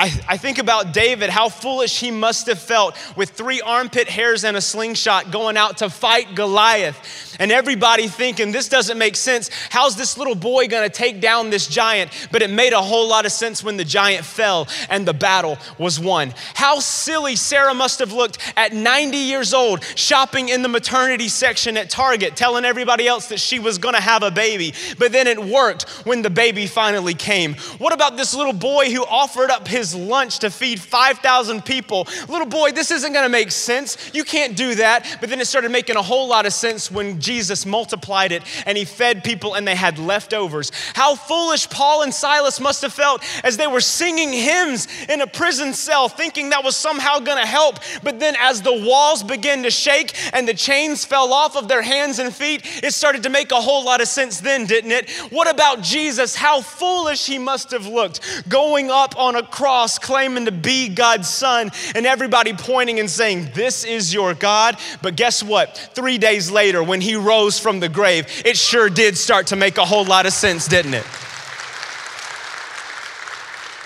I, 0.01 0.11
I 0.27 0.37
think 0.39 0.57
about 0.57 0.95
David, 0.95 1.29
how 1.29 1.51
foolish 1.51 2.01
he 2.01 2.11
must 2.11 2.47
have 2.47 2.59
felt 2.59 2.97
with 3.17 3.29
three 3.29 3.61
armpit 3.61 4.09
hairs 4.09 4.45
and 4.45 4.57
a 4.57 4.61
slingshot 4.63 5.31
going 5.31 5.59
out 5.59 5.77
to 5.79 5.91
fight 5.91 6.35
Goliath. 6.35 7.37
And 7.39 7.53
everybody 7.53 8.09
thinking, 8.09 8.51
this 8.51 8.67
doesn't 8.69 8.97
make 8.97 9.15
sense. 9.15 9.51
How's 9.69 9.97
this 9.97 10.17
little 10.17 10.35
boy 10.35 10.69
gonna 10.69 10.89
take 10.89 11.21
down 11.21 11.51
this 11.51 11.67
giant? 11.67 12.29
But 12.33 12.41
it 12.41 12.49
made 12.49 12.73
a 12.73 12.81
whole 12.81 13.09
lot 13.09 13.27
of 13.27 13.33
sense 13.33 13.63
when 13.63 13.77
the 13.77 13.85
giant 13.85 14.25
fell 14.25 14.69
and 14.89 15.07
the 15.07 15.13
battle 15.13 15.59
was 15.77 16.01
won. 16.01 16.33
How 16.55 16.81
silly 16.81 17.37
Sarah 17.37 17.75
must 17.75 17.99
have 17.99 18.13
looked 18.13 18.39
at 18.57 18.73
90 18.73 19.19
years 19.19 19.53
old, 19.53 19.85
shopping 19.97 20.49
in 20.49 20.63
the 20.63 20.69
maternity 20.69 21.29
section 21.29 21.77
at 21.77 21.91
Target, 21.91 22.37
telling 22.37 22.65
everybody 22.65 23.07
else 23.07 23.29
that 23.29 23.41
she 23.41 23.59
was 23.59 23.77
gonna 23.77 24.01
have 24.01 24.23
a 24.23 24.31
baby. 24.31 24.73
But 24.99 25.13
then 25.13 25.27
it 25.27 25.39
worked 25.39 25.91
when 26.07 26.23
the 26.23 26.31
baby 26.31 26.67
finally 26.67 27.15
came. 27.15 27.55
What 27.77 27.93
about 27.93 28.17
this 28.17 28.33
little 28.33 28.55
boy 28.55 28.91
who 28.91 29.05
offered 29.05 29.51
up 29.51 29.69
his 29.69 29.90
his 29.91 30.01
lunch 30.01 30.41
to 30.41 30.51
feed 30.51 30.81
5,000 30.81 31.65
people. 31.65 32.07
Little 32.29 32.47
boy, 32.47 32.73
this 32.73 32.91
isn't 32.91 33.13
gonna 33.13 33.29
make 33.29 33.51
sense. 33.51 33.97
You 34.15 34.25
can't 34.25 34.57
do 34.57 34.75
that. 34.77 35.19
But 35.21 35.31
then 35.31 35.41
it 35.41 35.47
started 35.47 35.71
making 35.71 35.97
a 35.97 36.03
whole 36.03 36.29
lot 36.29 36.47
of 36.47 36.53
sense 36.53 36.91
when 36.91 37.21
Jesus 37.21 37.67
multiplied 37.67 38.33
it 38.33 38.43
and 38.67 38.77
he 38.77 38.85
fed 38.85 39.25
people 39.25 39.55
and 39.55 39.67
they 39.67 39.75
had 39.75 39.99
leftovers. 39.99 40.73
How 40.95 41.15
foolish 41.15 41.69
Paul 41.69 42.03
and 42.03 42.15
Silas 42.15 42.61
must 42.61 42.83
have 42.83 42.93
felt 42.93 43.23
as 43.45 43.57
they 43.57 43.67
were 43.67 43.81
singing 43.81 44.33
hymns 44.33 44.89
in 45.09 45.21
a 45.21 45.27
prison 45.27 45.73
cell, 45.73 46.09
thinking 46.09 46.51
that 46.51 46.65
was 46.65 46.77
somehow 46.77 47.19
gonna 47.19 47.47
help. 47.47 47.79
But 48.03 48.21
then 48.21 48.37
as 48.39 48.63
the 48.63 48.73
walls 48.73 49.23
began 49.23 49.63
to 49.65 49.71
shake 49.71 50.15
and 50.33 50.47
the 50.47 50.55
chains 50.55 51.05
fell 51.05 51.33
off 51.33 51.57
of 51.57 51.69
their 51.69 51.83
hands 51.83 52.19
and 52.19 52.35
feet, 52.35 52.63
it 52.83 52.95
started 52.95 53.23
to 53.25 53.31
make 53.31 53.51
a 53.53 53.61
whole 53.61 53.85
lot 53.85 54.01
of 54.01 54.09
sense 54.09 54.41
then, 54.41 54.67
didn't 54.67 54.93
it? 54.93 55.11
What 55.31 55.51
about 55.51 55.83
Jesus? 55.83 56.35
How 56.35 56.61
foolish 56.61 57.27
he 57.27 57.39
must 57.39 57.71
have 57.71 57.87
looked 57.87 58.21
going 58.49 58.91
up 58.91 59.19
on 59.19 59.37
a 59.37 59.43
cross 59.43 59.80
cross 59.81 59.99
claiming 59.99 60.45
to 60.45 60.53
be 60.53 60.91
God's 60.91 61.27
son, 61.27 61.71
and 61.95 62.05
everybody 62.05 62.53
pointing 62.53 63.01
and 63.01 63.09
saying, 63.09 63.49
This 63.55 63.83
is 63.83 64.13
your 64.13 64.35
God. 64.35 64.77
But 65.01 65.17
guess 65.17 65.43
what? 65.43 65.75
Three 65.95 66.19
days 66.19 66.51
later, 66.51 66.83
when 66.83 67.01
he 67.01 67.17
rose 67.17 67.59
from 67.59 67.81
the 67.81 67.89
grave, 67.89 68.27
it 68.45 68.59
sure 68.59 68.91
did 68.91 69.17
start 69.17 69.47
to 69.47 69.57
make 69.57 69.79
a 69.79 69.85
whole 69.87 70.05
lot 70.05 70.27
of 70.27 70.35
sense, 70.35 70.69
didn't 70.69 70.93
it? 70.93 71.07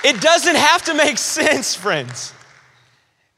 It 0.03 0.21
doesn't 0.21 0.57
have 0.57 0.83
to 0.87 0.95
make 0.95 1.17
sense, 1.17 1.77
friends. 1.77 2.33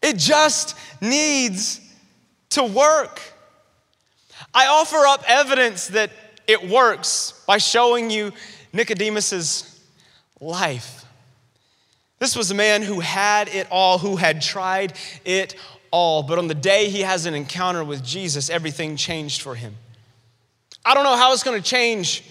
It 0.01 0.17
just 0.17 0.79
needs 1.03 1.79
to 2.51 2.65
work. 2.65 3.21
I 4.55 4.69
offer 4.69 5.07
up 5.07 5.25
evidence 5.29 5.89
that 5.89 6.11
it 6.47 6.67
works 6.67 7.45
by 7.47 7.59
showing 7.59 8.09
you 8.09 8.33
Nicodemus's 8.73 9.79
life. 10.41 10.96
This 12.19 12.35
was 12.35 12.51
a 12.51 12.55
man 12.55 12.83
who 12.83 13.01
had 13.01 13.49
it 13.49 13.67
all, 13.71 13.99
who 13.99 14.17
had 14.17 14.41
tried 14.41 14.95
it 15.25 15.55
all. 15.91 16.23
But 16.23 16.39
on 16.39 16.49
the 16.49 16.55
day 16.55 16.89
he 16.89 17.03
has 17.03 17.27
an 17.27 17.35
encounter 17.35 17.85
with 17.85 18.05
Jesus, 18.05 18.49
everything 18.49 18.97
changed 18.97 19.43
for 19.43 19.55
him. 19.55 19.77
I 20.85 20.95
don't 20.95 21.05
know 21.05 21.17
how 21.17 21.33
it's 21.33 21.43
going 21.43 21.61
to 21.61 21.69
change 21.69 22.23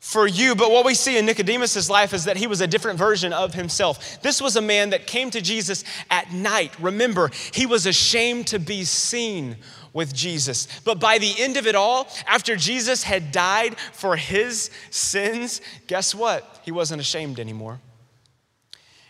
for 0.00 0.26
you, 0.26 0.54
but 0.54 0.70
what 0.70 0.84
we 0.84 0.94
see 0.94 1.16
in 1.16 1.26
Nicodemus' 1.26 1.88
life 1.88 2.12
is 2.12 2.24
that 2.24 2.36
he 2.36 2.46
was 2.46 2.60
a 2.60 2.66
different 2.66 2.98
version 2.98 3.32
of 3.32 3.54
himself. 3.54 4.20
This 4.22 4.40
was 4.40 4.54
a 4.56 4.60
man 4.60 4.90
that 4.90 5.06
came 5.06 5.30
to 5.30 5.40
Jesus 5.40 5.82
at 6.10 6.32
night. 6.32 6.78
Remember, 6.78 7.30
he 7.52 7.66
was 7.66 7.86
ashamed 7.86 8.48
to 8.48 8.58
be 8.58 8.84
seen 8.84 9.56
with 9.92 10.14
Jesus. 10.14 10.68
But 10.84 11.00
by 11.00 11.18
the 11.18 11.34
end 11.38 11.56
of 11.56 11.66
it 11.66 11.74
all, 11.74 12.06
after 12.26 12.54
Jesus 12.54 13.02
had 13.02 13.32
died 13.32 13.78
for 13.92 14.14
his 14.14 14.70
sins, 14.90 15.60
guess 15.86 16.14
what? 16.14 16.60
He 16.64 16.70
wasn't 16.70 17.00
ashamed 17.00 17.40
anymore. 17.40 17.80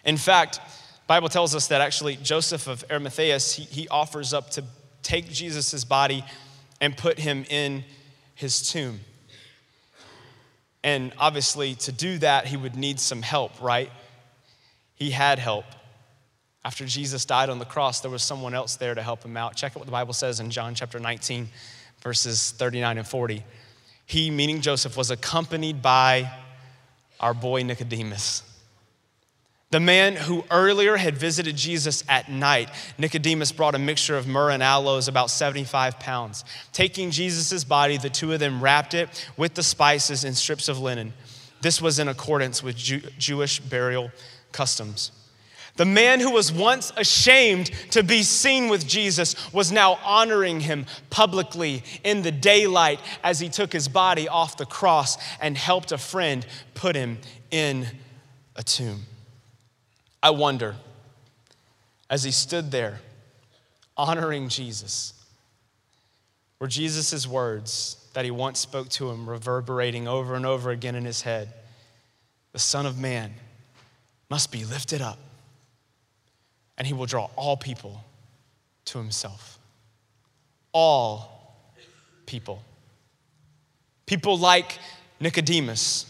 In 0.07 0.17
fact, 0.17 0.61
Bible 1.09 1.29
tells 1.29 1.55
us 1.55 1.67
that 1.69 1.81
actually 1.81 2.17
Joseph 2.17 2.69
of 2.69 2.85
Arimathea, 2.91 3.39
he, 3.39 3.63
he 3.65 3.89
offers 3.89 4.33
up 4.33 4.51
to 4.51 4.65
take 5.03 5.29
Jesus' 5.29 5.85
body 5.85 6.25
and 6.81 6.97
put 6.97 7.19
him 7.19 7.45
in 7.51 7.85
his 8.35 8.71
tomb. 8.71 9.01
And 10.83 11.13
obviously, 11.19 11.75
to 11.77 11.93
do 11.93 12.19
that, 12.19 12.47
he 12.47 12.57
would 12.57 12.77
need 12.77 13.01
some 13.01 13.23
help, 13.23 13.61
right? 13.61 13.91
He 14.95 15.11
had 15.11 15.41
help. 15.41 15.65
After 16.65 16.87
Jesus 16.87 17.25
died 17.25 17.51
on 17.51 17.59
the 17.59 17.65
cross, 17.65 18.01
there 18.01 18.11
was 18.11 18.23
someone 18.23 18.55
else 18.55 18.77
there 18.77 18.95
to 18.95 19.03
help 19.03 19.25
him 19.25 19.37
out. 19.37 19.57
Check 19.57 19.73
out 19.73 19.79
what 19.79 19.87
the 19.87 19.93
Bible 19.93 20.13
says 20.13 20.39
in 20.39 20.51
John 20.51 20.75
chapter 20.75 21.01
19, 21.01 21.49
verses 22.01 22.53
39 22.53 22.99
and 22.99 23.07
40. 23.07 23.43
He, 24.07 24.31
meaning 24.31 24.61
Joseph, 24.61 24.97
was 24.97 25.11
accompanied 25.11 25.83
by 25.83 26.31
our 27.19 27.35
boy 27.35 27.63
Nicodemus 27.63 28.43
the 29.77 29.81
man 29.81 30.17
who 30.17 30.43
earlier 30.51 30.97
had 30.97 31.19
visited 31.19 31.55
Jesus 31.55 32.03
at 32.09 32.31
night, 32.31 32.71
Nicodemus 32.97 33.53
brought 33.53 33.75
a 33.75 33.79
mixture 33.79 34.17
of 34.17 34.27
myrrh 34.27 34.49
and 34.49 34.63
aloes, 34.63 35.07
about 35.07 35.29
75 35.29 36.01
pounds. 36.01 36.47
Taking 36.73 37.11
Jesus' 37.11 37.63
body, 37.63 37.99
the 37.99 38.09
two 38.09 38.33
of 38.33 38.41
them 38.41 38.63
wrapped 38.65 38.95
it 38.95 39.31
with 39.37 39.53
the 39.53 39.63
spices 39.63 40.25
in 40.25 40.33
strips 40.33 40.71
of 40.71 40.79
linen. 40.79 41.13
This 41.61 41.83
was 41.83 41.99
in 41.99 42.09
accordance 42.09 42.63
with 42.63 42.75
Jew- 42.75 43.03
Jewish 43.19 43.61
burial 43.61 44.11
customs. 44.51 45.13
The 45.77 45.85
man 45.85 46.21
who 46.21 46.31
was 46.31 46.51
once 46.51 46.91
ashamed 46.97 47.67
to 47.91 48.03
be 48.03 48.23
seen 48.23 48.71
with 48.71 48.89
Jesus 48.89 49.53
was 49.53 49.71
now 49.71 49.99
honoring 50.03 50.61
him 50.61 50.87
publicly 51.11 51.85
in 52.03 52.23
the 52.23 52.33
daylight 52.33 52.99
as 53.23 53.41
he 53.41 53.51
took 53.51 53.75
his 53.75 53.89
body 53.89 54.27
off 54.27 54.57
the 54.57 54.65
cross 54.65 55.19
and 55.39 55.55
helped 55.55 55.93
a 55.93 55.99
friend 55.99 56.47
put 56.73 56.97
him 56.97 57.19
in 57.51 57.87
a 58.57 58.63
tomb. 58.63 59.05
I 60.23 60.31
wonder, 60.31 60.77
as 62.09 62.25
he 62.25 62.31
stood 62.31 62.71
there 62.71 63.01
honoring 63.97 64.49
Jesus, 64.49 65.13
were 66.59 66.67
Jesus' 66.67 67.27
words 67.27 67.97
that 68.15 68.25
he 68.25 68.31
once 68.31 68.59
spoke 68.59 68.89
to 68.89 69.11
him 69.11 69.29
reverberating 69.29 70.09
over 70.09 70.35
and 70.35 70.47
over 70.47 70.71
again 70.71 70.95
in 70.95 71.05
his 71.05 71.23
head 71.23 71.53
The 72.53 72.59
Son 72.59 72.87
of 72.87 72.99
Man 72.99 73.35
must 74.31 74.51
be 74.51 74.65
lifted 74.65 75.03
up, 75.03 75.19
and 76.79 76.87
he 76.87 76.95
will 76.95 77.07
draw 77.07 77.29
all 77.37 77.57
people 77.57 78.03
to 78.87 78.99
himself. 78.99 79.59
All 80.73 81.63
people. 82.25 82.63
People 84.07 84.39
like 84.39 84.79
Nicodemus. 85.21 86.07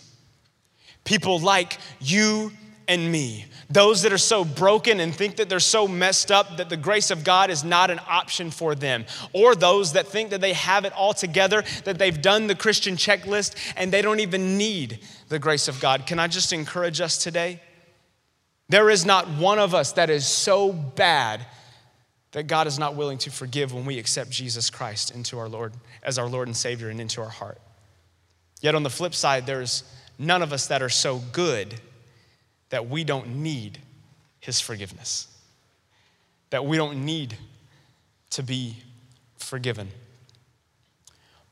People 1.05 1.41
like 1.41 1.79
you 2.01 2.53
and 2.89 3.11
me. 3.11 3.47
Those 3.69 4.03
that 4.03 4.13
are 4.13 4.19
so 4.19 4.45
broken 4.45 5.01
and 5.01 5.15
think 5.15 5.37
that 5.37 5.49
they're 5.49 5.61
so 5.61 5.89
messed 5.89 6.31
up 6.31 6.57
that 6.57 6.69
the 6.69 6.77
grace 6.77 7.11
of 7.11 7.25
God 7.25 7.51
is 7.51 7.65
not 7.65 7.91
an 7.91 8.01
option 8.09 8.51
for 8.51 8.75
them. 8.75 9.05
Or 9.33 9.55
those 9.55 9.93
that 9.95 10.07
think 10.07 10.31
that 10.31 10.41
they 10.41 10.53
have 10.53 10.85
it 10.85 10.93
all 10.93 11.13
together, 11.13 11.65
that 11.85 11.99
they've 11.99 12.21
done 12.21 12.47
the 12.47 12.55
Christian 12.55 12.97
checklist 12.97 13.55
and 13.77 13.93
they 13.93 14.03
don't 14.03 14.21
even 14.21 14.57
need 14.57 15.01
the 15.29 15.39
grace 15.39 15.69
of 15.69 15.81
God. 15.81 16.07
Can 16.07 16.19
I 16.19 16.29
just 16.29 16.53
encourage 16.53 17.01
us 17.01 17.19
today? 17.19 17.61
There 18.69 18.91
is 18.91 19.05
not 19.05 19.29
one 19.29 19.59
of 19.59 19.75
us 19.75 19.93
that 19.93 20.11
is 20.11 20.27
so 20.27 20.73
bad 20.73 21.47
that 22.33 22.49
God 22.49 22.67
is 22.67 22.79
not 22.79 22.97
willing 22.97 23.19
to 23.19 23.31
forgive 23.31 23.73
when 23.73 23.85
we 23.85 23.99
accept 23.99 24.31
Jesus 24.31 24.71
Christ 24.71 25.11
into 25.15 25.39
our 25.39 25.49
Lord 25.49 25.73
as 26.03 26.19
our 26.19 26.29
Lord 26.29 26.49
and 26.49 26.57
Savior 26.57 26.89
and 26.91 27.01
into 27.01 27.21
our 27.23 27.29
heart. 27.29 27.59
Yet 28.61 28.75
on 28.75 28.83
the 28.83 28.91
flip 28.91 29.15
side, 29.15 29.47
there's 29.47 29.85
none 30.19 30.43
of 30.43 30.53
us 30.53 30.67
that 30.67 30.83
are 30.83 30.89
so 30.89 31.19
good 31.33 31.81
that 32.71 32.89
we 32.89 33.05
don't 33.05 33.37
need 33.37 33.79
his 34.41 34.61
forgiveness, 34.61 35.29
that 36.51 36.65
we 36.65 36.77
don't 36.77 37.05
need 37.05 37.37
to 38.31 38.43
be 38.43 38.77
forgiven. 39.39 39.89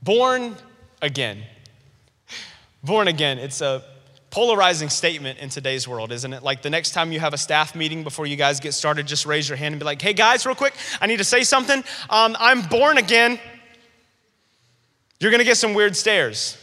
Born 0.02 0.56
again. 1.00 1.42
Born 2.82 3.08
again, 3.08 3.38
it's 3.38 3.60
a 3.60 3.82
polarizing 4.30 4.88
statement 4.88 5.38
in 5.38 5.48
today's 5.48 5.86
world, 5.86 6.10
isn't 6.10 6.32
it? 6.32 6.42
Like 6.42 6.60
the 6.60 6.68
next 6.68 6.90
time 6.90 7.12
you 7.12 7.20
have 7.20 7.32
a 7.32 7.38
staff 7.38 7.76
meeting 7.76 8.02
before 8.02 8.26
you 8.26 8.36
guys 8.36 8.58
get 8.58 8.74
started, 8.74 9.06
just 9.06 9.26
raise 9.26 9.48
your 9.48 9.56
hand 9.56 9.74
and 9.74 9.78
be 9.80 9.84
like, 9.84 10.02
hey 10.02 10.12
guys, 10.12 10.44
real 10.44 10.56
quick, 10.56 10.74
I 11.00 11.06
need 11.06 11.18
to 11.18 11.24
say 11.24 11.44
something. 11.44 11.84
Um, 12.10 12.36
I'm 12.40 12.62
born 12.62 12.98
again. 12.98 13.38
You're 15.20 15.30
gonna 15.30 15.44
get 15.44 15.56
some 15.56 15.72
weird 15.72 15.96
stares. 15.96 16.58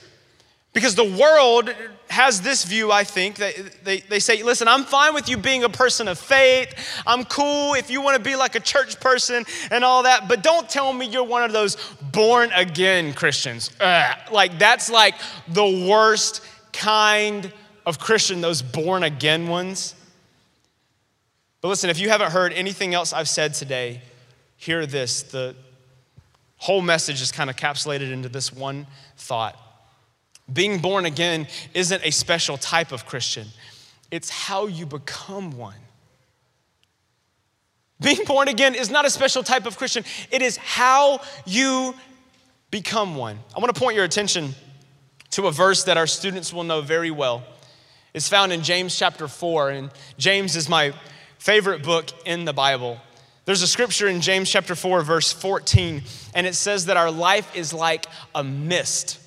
Because 0.74 0.96
the 0.96 1.04
world 1.04 1.74
has 2.10 2.42
this 2.42 2.64
view, 2.64 2.92
I 2.92 3.04
think, 3.04 3.38
that 3.38 3.84
they, 3.84 4.00
they 4.02 4.20
say, 4.20 4.42
listen, 4.42 4.68
I'm 4.68 4.86
fine 4.86 5.14
with 5.14 5.28
you 5.28 5.38
being 5.38 5.64
a 5.66 5.70
person 5.70 6.08
of 6.08 6.18
faith. 6.18 6.74
I'm 7.06 7.26
cool 7.26 7.74
if 7.74 7.90
you 7.90 8.02
want 8.02 8.18
to 8.18 8.24
be 8.24 8.36
like 8.38 8.56
a 8.56 8.60
church 8.60 9.00
person 9.00 9.46
and 9.70 9.84
all 9.84 10.04
that, 10.04 10.28
but 10.30 10.44
don't 10.44 10.70
tell 10.70 10.94
me 10.94 11.08
you're 11.08 11.24
one 11.24 11.44
of 11.44 11.52
those 11.52 11.76
born 12.14 12.52
again 12.54 13.14
Christians. 13.14 13.70
Ugh. 13.82 14.18
Like, 14.32 14.60
that's 14.60 14.90
like 14.90 15.16
the 15.50 15.88
worst 15.90 16.42
kind 16.72 17.52
of 17.86 18.00
Christian, 18.00 18.40
those 18.42 18.62
born 18.62 19.04
again 19.04 19.48
ones. 19.48 19.96
But 21.60 21.68
listen, 21.68 21.90
if 21.90 22.00
you 22.00 22.10
haven't 22.10 22.32
heard 22.32 22.54
anything 22.54 22.94
else 22.94 23.14
I've 23.14 23.30
said 23.30 23.54
today, 23.54 24.02
hear 24.58 24.86
this. 24.86 25.24
The 25.24 25.56
whole 26.58 26.82
message 26.82 27.22
is 27.22 27.32
kind 27.32 27.50
of 27.50 27.56
capsulated 27.56 28.12
into 28.12 28.30
this 28.30 28.54
one 28.54 28.88
thought. 29.18 29.58
Being 30.52 30.80
born 30.80 31.06
again 31.06 31.48
isn't 31.74 32.04
a 32.04 32.12
special 32.12 32.58
type 32.58 32.92
of 32.92 33.06
Christian, 33.06 33.48
it's 34.10 34.30
how 34.30 34.68
you 34.68 34.86
become 34.86 35.58
one. 35.58 35.76
Being 38.02 38.26
born 38.26 38.48
again 38.48 38.74
is 38.74 38.90
not 38.90 39.06
a 39.06 39.10
special 39.10 39.44
type 39.44 39.66
of 39.66 39.78
Christian, 39.78 40.04
it 40.32 40.42
is 40.42 40.58
how 40.58 41.22
you 41.46 41.94
become 42.72 43.16
one. 43.16 43.40
I 43.56 43.60
want 43.60 43.74
to 43.74 43.80
point 43.80 43.96
your 43.96 44.06
attention 44.06 44.56
to 45.32 45.48
a 45.48 45.52
verse 45.52 45.84
that 45.84 45.98
our 45.98 46.08
students 46.08 46.52
will 46.52 46.64
know 46.64 46.82
very 46.82 47.12
well. 47.12 47.44
It's 48.14 48.28
found 48.28 48.52
in 48.52 48.64
James 48.64 48.98
chapter 48.98 49.28
4, 49.28 49.70
and 49.70 49.92
James 50.18 50.56
is 50.56 50.68
my 50.68 50.94
favorite 51.38 51.84
book 51.84 52.10
in 52.26 52.44
the 52.44 52.54
Bible. 52.54 53.00
There's 53.46 53.62
a 53.62 53.68
scripture 53.68 54.08
in 54.08 54.20
James 54.20 54.50
chapter 54.50 54.76
4, 54.76 55.04
verse 55.04 55.32
14, 55.32 56.02
and 56.34 56.46
it 56.46 56.56
says 56.56 56.88
that 56.88 56.98
our 56.98 57.10
life 57.10 57.56
is 57.56 57.74
like 57.74 58.06
a 58.36 58.44
mist 58.44 59.21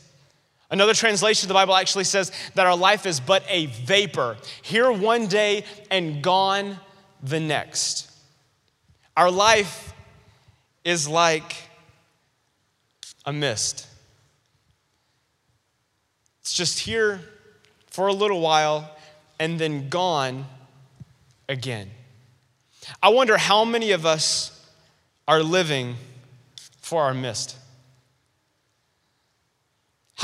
Another 0.70 0.94
translation 0.94 1.46
of 1.46 1.48
the 1.48 1.54
Bible 1.54 1.74
actually 1.74 2.04
says 2.04 2.32
that 2.54 2.66
our 2.66 2.76
life 2.76 3.06
is 3.06 3.20
but 3.20 3.44
a 3.48 3.66
vapor, 3.66 4.36
here 4.62 4.90
one 4.90 5.26
day 5.26 5.64
and 5.90 6.22
gone 6.22 6.78
the 7.22 7.40
next. 7.40 8.10
Our 9.16 9.30
life 9.30 9.92
is 10.84 11.08
like 11.08 11.54
a 13.24 13.32
mist. 13.32 13.86
It's 16.40 16.52
just 16.52 16.80
here 16.80 17.20
for 17.86 18.08
a 18.08 18.12
little 18.12 18.40
while 18.40 18.90
and 19.38 19.58
then 19.58 19.88
gone 19.88 20.46
again. 21.48 21.90
I 23.02 23.10
wonder 23.10 23.36
how 23.36 23.64
many 23.64 23.92
of 23.92 24.04
us 24.04 24.50
are 25.26 25.42
living 25.42 25.96
for 26.80 27.02
our 27.02 27.14
mist. 27.14 27.56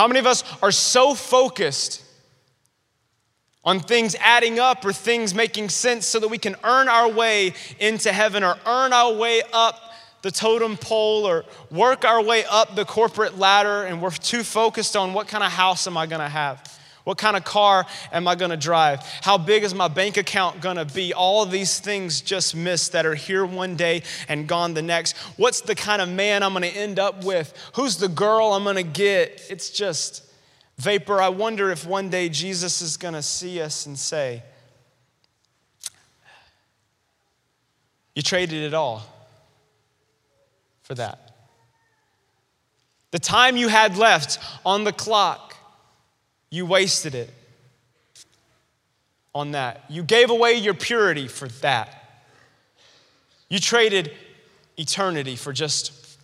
How 0.01 0.09
many 0.09 0.19
of 0.19 0.27
us 0.27 0.45
are 0.63 0.73
so 0.73 1.13
focused 1.13 2.03
on 3.63 3.81
things 3.81 4.17
adding 4.19 4.59
up 4.59 4.83
or 4.83 4.95
things 4.95 5.35
making 5.35 5.69
sense 5.69 6.07
so 6.07 6.19
that 6.21 6.29
we 6.29 6.39
can 6.39 6.57
earn 6.65 6.89
our 6.89 7.07
way 7.07 7.53
into 7.79 8.11
heaven 8.11 8.43
or 8.43 8.57
earn 8.65 8.95
our 8.95 9.13
way 9.13 9.43
up 9.53 9.93
the 10.23 10.31
totem 10.31 10.79
pole 10.79 11.27
or 11.27 11.45
work 11.71 12.07
our 12.07 12.23
way 12.23 12.47
up 12.51 12.77
the 12.77 12.87
corporate 12.87 13.37
ladder 13.37 13.83
and 13.83 14.01
we're 14.01 14.11
too 14.11 14.43
focused 14.43 14.97
on 14.97 15.13
what 15.13 15.29
kind 15.29 15.45
of 15.45 15.53
house 15.53 15.87
am 15.87 15.99
I 15.99 16.07
going 16.07 16.23
to 16.23 16.31
have? 16.31 16.80
What 17.05 17.19
kind 17.19 17.37
of 17.37 17.45
car 17.45 17.87
am 18.13 18.29
I 18.29 18.35
gonna 18.35 18.57
drive? 18.57 19.01
How 19.23 19.39
big 19.39 19.65
is 19.65 19.75
my 19.75 19.89
bank 19.89 20.17
account 20.17 20.61
gonna 20.61 20.85
be? 20.85 21.15
All 21.15 21.47
these 21.47 21.81
things 21.81 22.21
just 22.21 22.55
mist 22.55 22.93
that 22.93 23.07
are 23.07 23.15
here 23.15 23.45
one 23.45 23.77
day 23.77 24.03
and 24.29 24.47
gone 24.47 24.75
the 24.75 24.83
next. 24.83 25.17
What's 25.37 25.63
the 25.63 25.75
kind 25.75 26.03
of 26.03 26.09
man 26.09 26.43
I'm 26.43 26.53
gonna 26.53 26.67
end 26.67 26.99
up 26.99 27.25
with? 27.25 27.55
Who's 27.75 27.97
the 27.97 28.09
girl 28.09 28.53
I'm 28.53 28.65
gonna 28.65 28.83
get? 28.83 29.43
It's 29.49 29.71
just 29.71 30.25
vapor. 30.79 31.21
I 31.21 31.31
wonder 31.31 31.71
if 31.71 31.87
one 31.87 32.11
day 32.11 32.29
Jesus 32.29 32.83
is 32.83 32.97
gonna 32.97 33.23
see 33.23 33.61
us 33.61 33.87
and 33.87 33.99
say, 33.99 34.43
You 38.15 38.23
traded 38.23 38.65
it 38.65 38.75
all 38.75 39.03
for 40.83 40.95
that. 40.97 41.31
The 43.13 43.19
time 43.19 43.57
you 43.57 43.69
had 43.69 43.97
left 43.97 44.39
on 44.65 44.85
the 44.85 44.93
clock 44.93 45.50
you 46.51 46.67
wasted 46.67 47.15
it 47.15 47.31
on 49.35 49.53
that. 49.53 49.85
You 49.89 50.03
gave 50.03 50.31
away 50.31 50.55
your 50.55 50.75
purity 50.75 51.29
for 51.29 51.49
that. 51.61 52.25
You 53.49 53.59
traded 53.59 54.13
eternity 54.77 55.37
for 55.37 55.53
just 55.53 56.19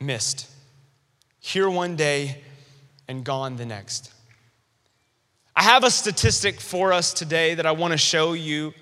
mist. 0.00 0.50
Here 1.40 1.68
one 1.68 1.96
day 1.96 2.42
and 3.08 3.24
gone 3.24 3.56
the 3.56 3.66
next. 3.66 4.12
I 5.56 5.62
have 5.62 5.84
a 5.84 5.90
statistic 5.90 6.60
for 6.60 6.92
us 6.92 7.12
today 7.12 7.54
that 7.54 7.66
I 7.66 7.72
want 7.72 7.92
to 7.92 7.98
show 7.98 8.32
you. 8.32 8.74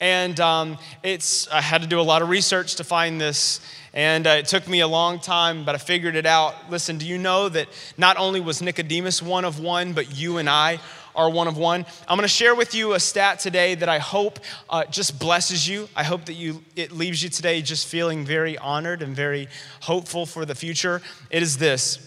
And 0.00 0.38
um, 0.38 0.78
it's, 1.02 1.48
I 1.48 1.60
had 1.60 1.82
to 1.82 1.88
do 1.88 2.00
a 2.00 2.02
lot 2.02 2.22
of 2.22 2.28
research 2.28 2.76
to 2.76 2.84
find 2.84 3.20
this. 3.20 3.60
And 3.92 4.26
uh, 4.28 4.30
it 4.30 4.46
took 4.46 4.68
me 4.68 4.80
a 4.80 4.86
long 4.86 5.18
time, 5.18 5.64
but 5.64 5.74
I 5.74 5.78
figured 5.78 6.14
it 6.14 6.26
out. 6.26 6.54
Listen, 6.70 6.98
do 6.98 7.06
you 7.06 7.18
know 7.18 7.48
that 7.48 7.68
not 7.96 8.16
only 8.16 8.38
was 8.38 8.62
Nicodemus 8.62 9.20
one 9.20 9.44
of 9.44 9.58
one, 9.58 9.94
but 9.94 10.16
you 10.16 10.38
and 10.38 10.48
I 10.48 10.78
are 11.16 11.28
one 11.28 11.48
of 11.48 11.56
one? 11.56 11.84
I'm 12.06 12.16
going 12.16 12.22
to 12.22 12.28
share 12.28 12.54
with 12.54 12.76
you 12.76 12.92
a 12.92 13.00
stat 13.00 13.40
today 13.40 13.74
that 13.74 13.88
I 13.88 13.98
hope 13.98 14.38
uh, 14.70 14.84
just 14.84 15.18
blesses 15.18 15.66
you. 15.66 15.88
I 15.96 16.04
hope 16.04 16.26
that 16.26 16.34
you 16.34 16.62
it 16.76 16.92
leaves 16.92 17.20
you 17.20 17.28
today 17.28 17.60
just 17.60 17.88
feeling 17.88 18.24
very 18.24 18.56
honored 18.56 19.02
and 19.02 19.16
very 19.16 19.48
hopeful 19.80 20.26
for 20.26 20.44
the 20.44 20.54
future. 20.54 21.02
It 21.30 21.42
is 21.42 21.58
this. 21.58 22.04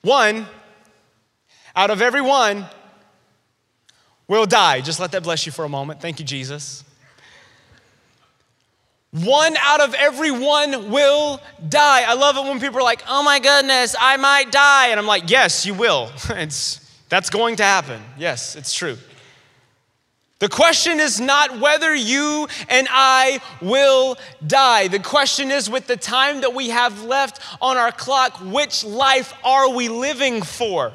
One 0.00 0.46
out 1.74 1.90
of 1.90 2.02
every 2.02 2.20
one 2.20 2.66
will 4.28 4.46
die. 4.46 4.80
Just 4.80 5.00
let 5.00 5.12
that 5.12 5.22
bless 5.22 5.46
you 5.46 5.52
for 5.52 5.64
a 5.64 5.68
moment. 5.68 6.00
Thank 6.00 6.18
you, 6.18 6.24
Jesus. 6.24 6.84
One 9.12 9.54
out 9.58 9.82
of 9.82 9.92
every 9.92 10.30
one 10.30 10.90
will 10.90 11.40
die. 11.68 12.02
I 12.02 12.14
love 12.14 12.38
it 12.38 12.48
when 12.48 12.58
people 12.60 12.78
are 12.78 12.82
like, 12.82 13.02
oh 13.06 13.22
my 13.22 13.38
goodness, 13.38 13.94
I 14.00 14.16
might 14.16 14.50
die. 14.50 14.88
And 14.88 14.98
I'm 14.98 15.06
like, 15.06 15.28
yes, 15.28 15.66
you 15.66 15.74
will. 15.74 16.10
It's, 16.30 16.80
that's 17.10 17.28
going 17.28 17.56
to 17.56 17.62
happen. 17.62 18.00
Yes, 18.16 18.56
it's 18.56 18.72
true. 18.72 18.96
The 20.38 20.48
question 20.48 20.98
is 20.98 21.20
not 21.20 21.60
whether 21.60 21.94
you 21.94 22.48
and 22.70 22.88
I 22.90 23.40
will 23.60 24.16
die. 24.46 24.88
The 24.88 24.98
question 24.98 25.50
is, 25.50 25.68
with 25.68 25.86
the 25.86 25.96
time 25.96 26.40
that 26.40 26.54
we 26.54 26.70
have 26.70 27.04
left 27.04 27.38
on 27.60 27.76
our 27.76 27.92
clock, 27.92 28.38
which 28.38 28.82
life 28.82 29.34
are 29.44 29.68
we 29.68 29.88
living 29.88 30.42
for? 30.42 30.92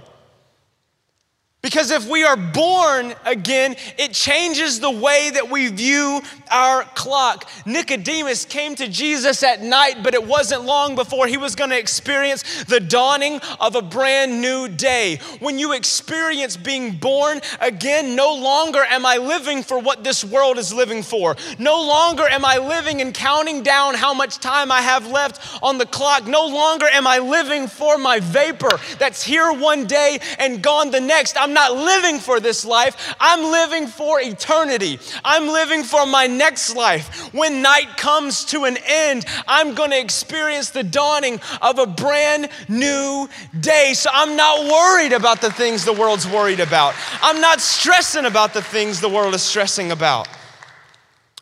Because 1.64 1.90
if 1.90 2.08
we 2.08 2.24
are 2.24 2.38
born 2.38 3.16
again, 3.26 3.76
it 3.98 4.14
changes 4.14 4.80
the 4.80 4.92
way 4.92 5.32
that 5.34 5.50
we 5.50 5.70
view 5.70 6.22
our 6.52 6.84
clock. 6.84 7.50
Nicodemus 7.66 8.46
came 8.46 8.76
to 8.76 8.88
Jesus 8.88 9.42
at 9.42 9.64
night, 9.64 10.04
but 10.04 10.14
it 10.14 10.24
wasn't 10.24 10.66
long 10.66 10.96
before 10.96 11.26
he 11.26 11.36
was 11.36 11.56
going 11.56 11.72
to 11.72 11.78
experience 11.78 12.64
the 12.66 12.80
dawning 12.80 13.42
of 13.60 13.76
a 13.76 13.82
brand 13.82 14.40
new 14.40 14.68
day. 14.68 15.20
When 15.40 15.58
you 15.58 15.74
experience 15.74 16.56
being 16.56 16.92
born 16.92 17.42
again, 17.60 18.16
no 18.16 18.36
longer 18.36 18.84
am 18.88 19.04
I 19.04 19.18
living 19.18 19.64
for 19.64 19.80
what 19.80 20.04
this 20.04 20.24
world 20.24 20.60
is 20.60 20.72
living 20.72 21.02
for. 21.02 21.36
No 21.58 21.82
longer 21.82 22.28
am 22.30 22.46
I 22.46 22.60
living 22.60 23.02
and 23.02 23.16
counting 23.16 23.64
down 23.64 23.96
how 23.96 24.14
much 24.14 24.38
time 24.38 24.72
I 24.72 24.82
have 24.82 25.08
left 25.08 25.64
on 25.64 25.80
the 25.80 25.88
clock. 25.88 26.28
No 26.28 26.46
longer 26.46 26.86
am 26.94 27.08
I 27.08 27.18
living 27.18 27.68
for 27.68 27.98
my 27.98 28.20
vapor 28.20 28.80
that's 29.00 29.24
here 29.24 29.52
one 29.52 29.88
day 29.88 30.20
and 30.38 30.62
gone 30.62 30.92
the 30.92 31.02
next. 31.02 31.36
I'm 31.48 31.54
not 31.54 31.78
living 31.78 32.20
for 32.20 32.42
this 32.42 32.66
life, 32.66 33.16
I'm 33.22 33.42
living 33.42 33.88
for 33.88 34.20
eternity. 34.20 35.00
I'm 35.24 35.48
living 35.48 35.84
for 35.84 36.06
my 36.06 36.28
next 36.28 36.76
life. 36.76 37.34
When 37.34 37.62
night 37.62 37.96
comes 37.96 38.44
to 38.46 38.66
an 38.66 38.78
end, 38.86 39.26
I'm 39.48 39.74
going 39.74 39.92
to 39.92 40.00
experience 40.00 40.72
the 40.72 40.84
dawning 40.84 41.40
of 41.62 41.80
a 41.80 41.88
brand 41.88 42.50
new 42.68 43.30
day. 43.58 43.94
So 43.94 44.10
I'm 44.12 44.36
not 44.36 44.66
worried 44.70 45.14
about 45.14 45.40
the 45.40 45.50
things 45.50 45.86
the 45.86 45.94
world's 45.94 46.28
worried 46.28 46.60
about. 46.60 46.96
I'm 47.22 47.40
not 47.40 47.62
stressing 47.62 48.26
about 48.26 48.54
the 48.54 48.62
things 48.62 49.00
the 49.00 49.08
world 49.08 49.34
is 49.34 49.42
stressing 49.42 49.92
about. 49.92 50.28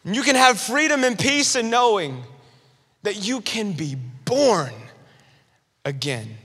You 0.03 0.21
can 0.21 0.35
have 0.35 0.59
freedom 0.61 1.03
and 1.03 1.17
peace 1.17 1.55
in 1.55 1.71
knowing 1.71 2.23
that 3.01 3.25
you 3.25 3.41
can 3.41 3.71
be 3.71 3.95
born 3.95 4.73
again. 5.83 6.37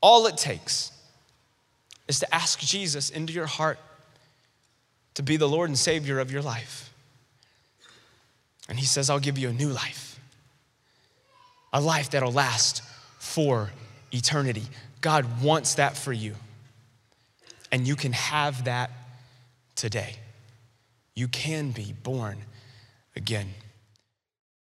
All 0.00 0.26
it 0.26 0.38
takes 0.38 0.95
is 2.08 2.20
to 2.20 2.34
ask 2.34 2.60
Jesus 2.60 3.10
into 3.10 3.32
your 3.32 3.46
heart 3.46 3.78
to 5.14 5.22
be 5.22 5.36
the 5.36 5.48
Lord 5.48 5.68
and 5.70 5.78
Savior 5.78 6.18
of 6.18 6.30
your 6.30 6.42
life. 6.42 6.92
And 8.68 8.78
He 8.78 8.86
says, 8.86 9.10
I'll 9.10 9.18
give 9.18 9.38
you 9.38 9.48
a 9.48 9.52
new 9.52 9.68
life, 9.68 10.20
a 11.72 11.80
life 11.80 12.10
that'll 12.10 12.32
last 12.32 12.82
for 13.18 13.70
eternity. 14.12 14.64
God 15.00 15.42
wants 15.42 15.74
that 15.74 15.96
for 15.96 16.12
you. 16.12 16.34
And 17.72 17.86
you 17.86 17.96
can 17.96 18.12
have 18.12 18.64
that 18.64 18.90
today. 19.74 20.16
You 21.14 21.28
can 21.28 21.70
be 21.70 21.94
born 22.02 22.38
again. 23.14 23.48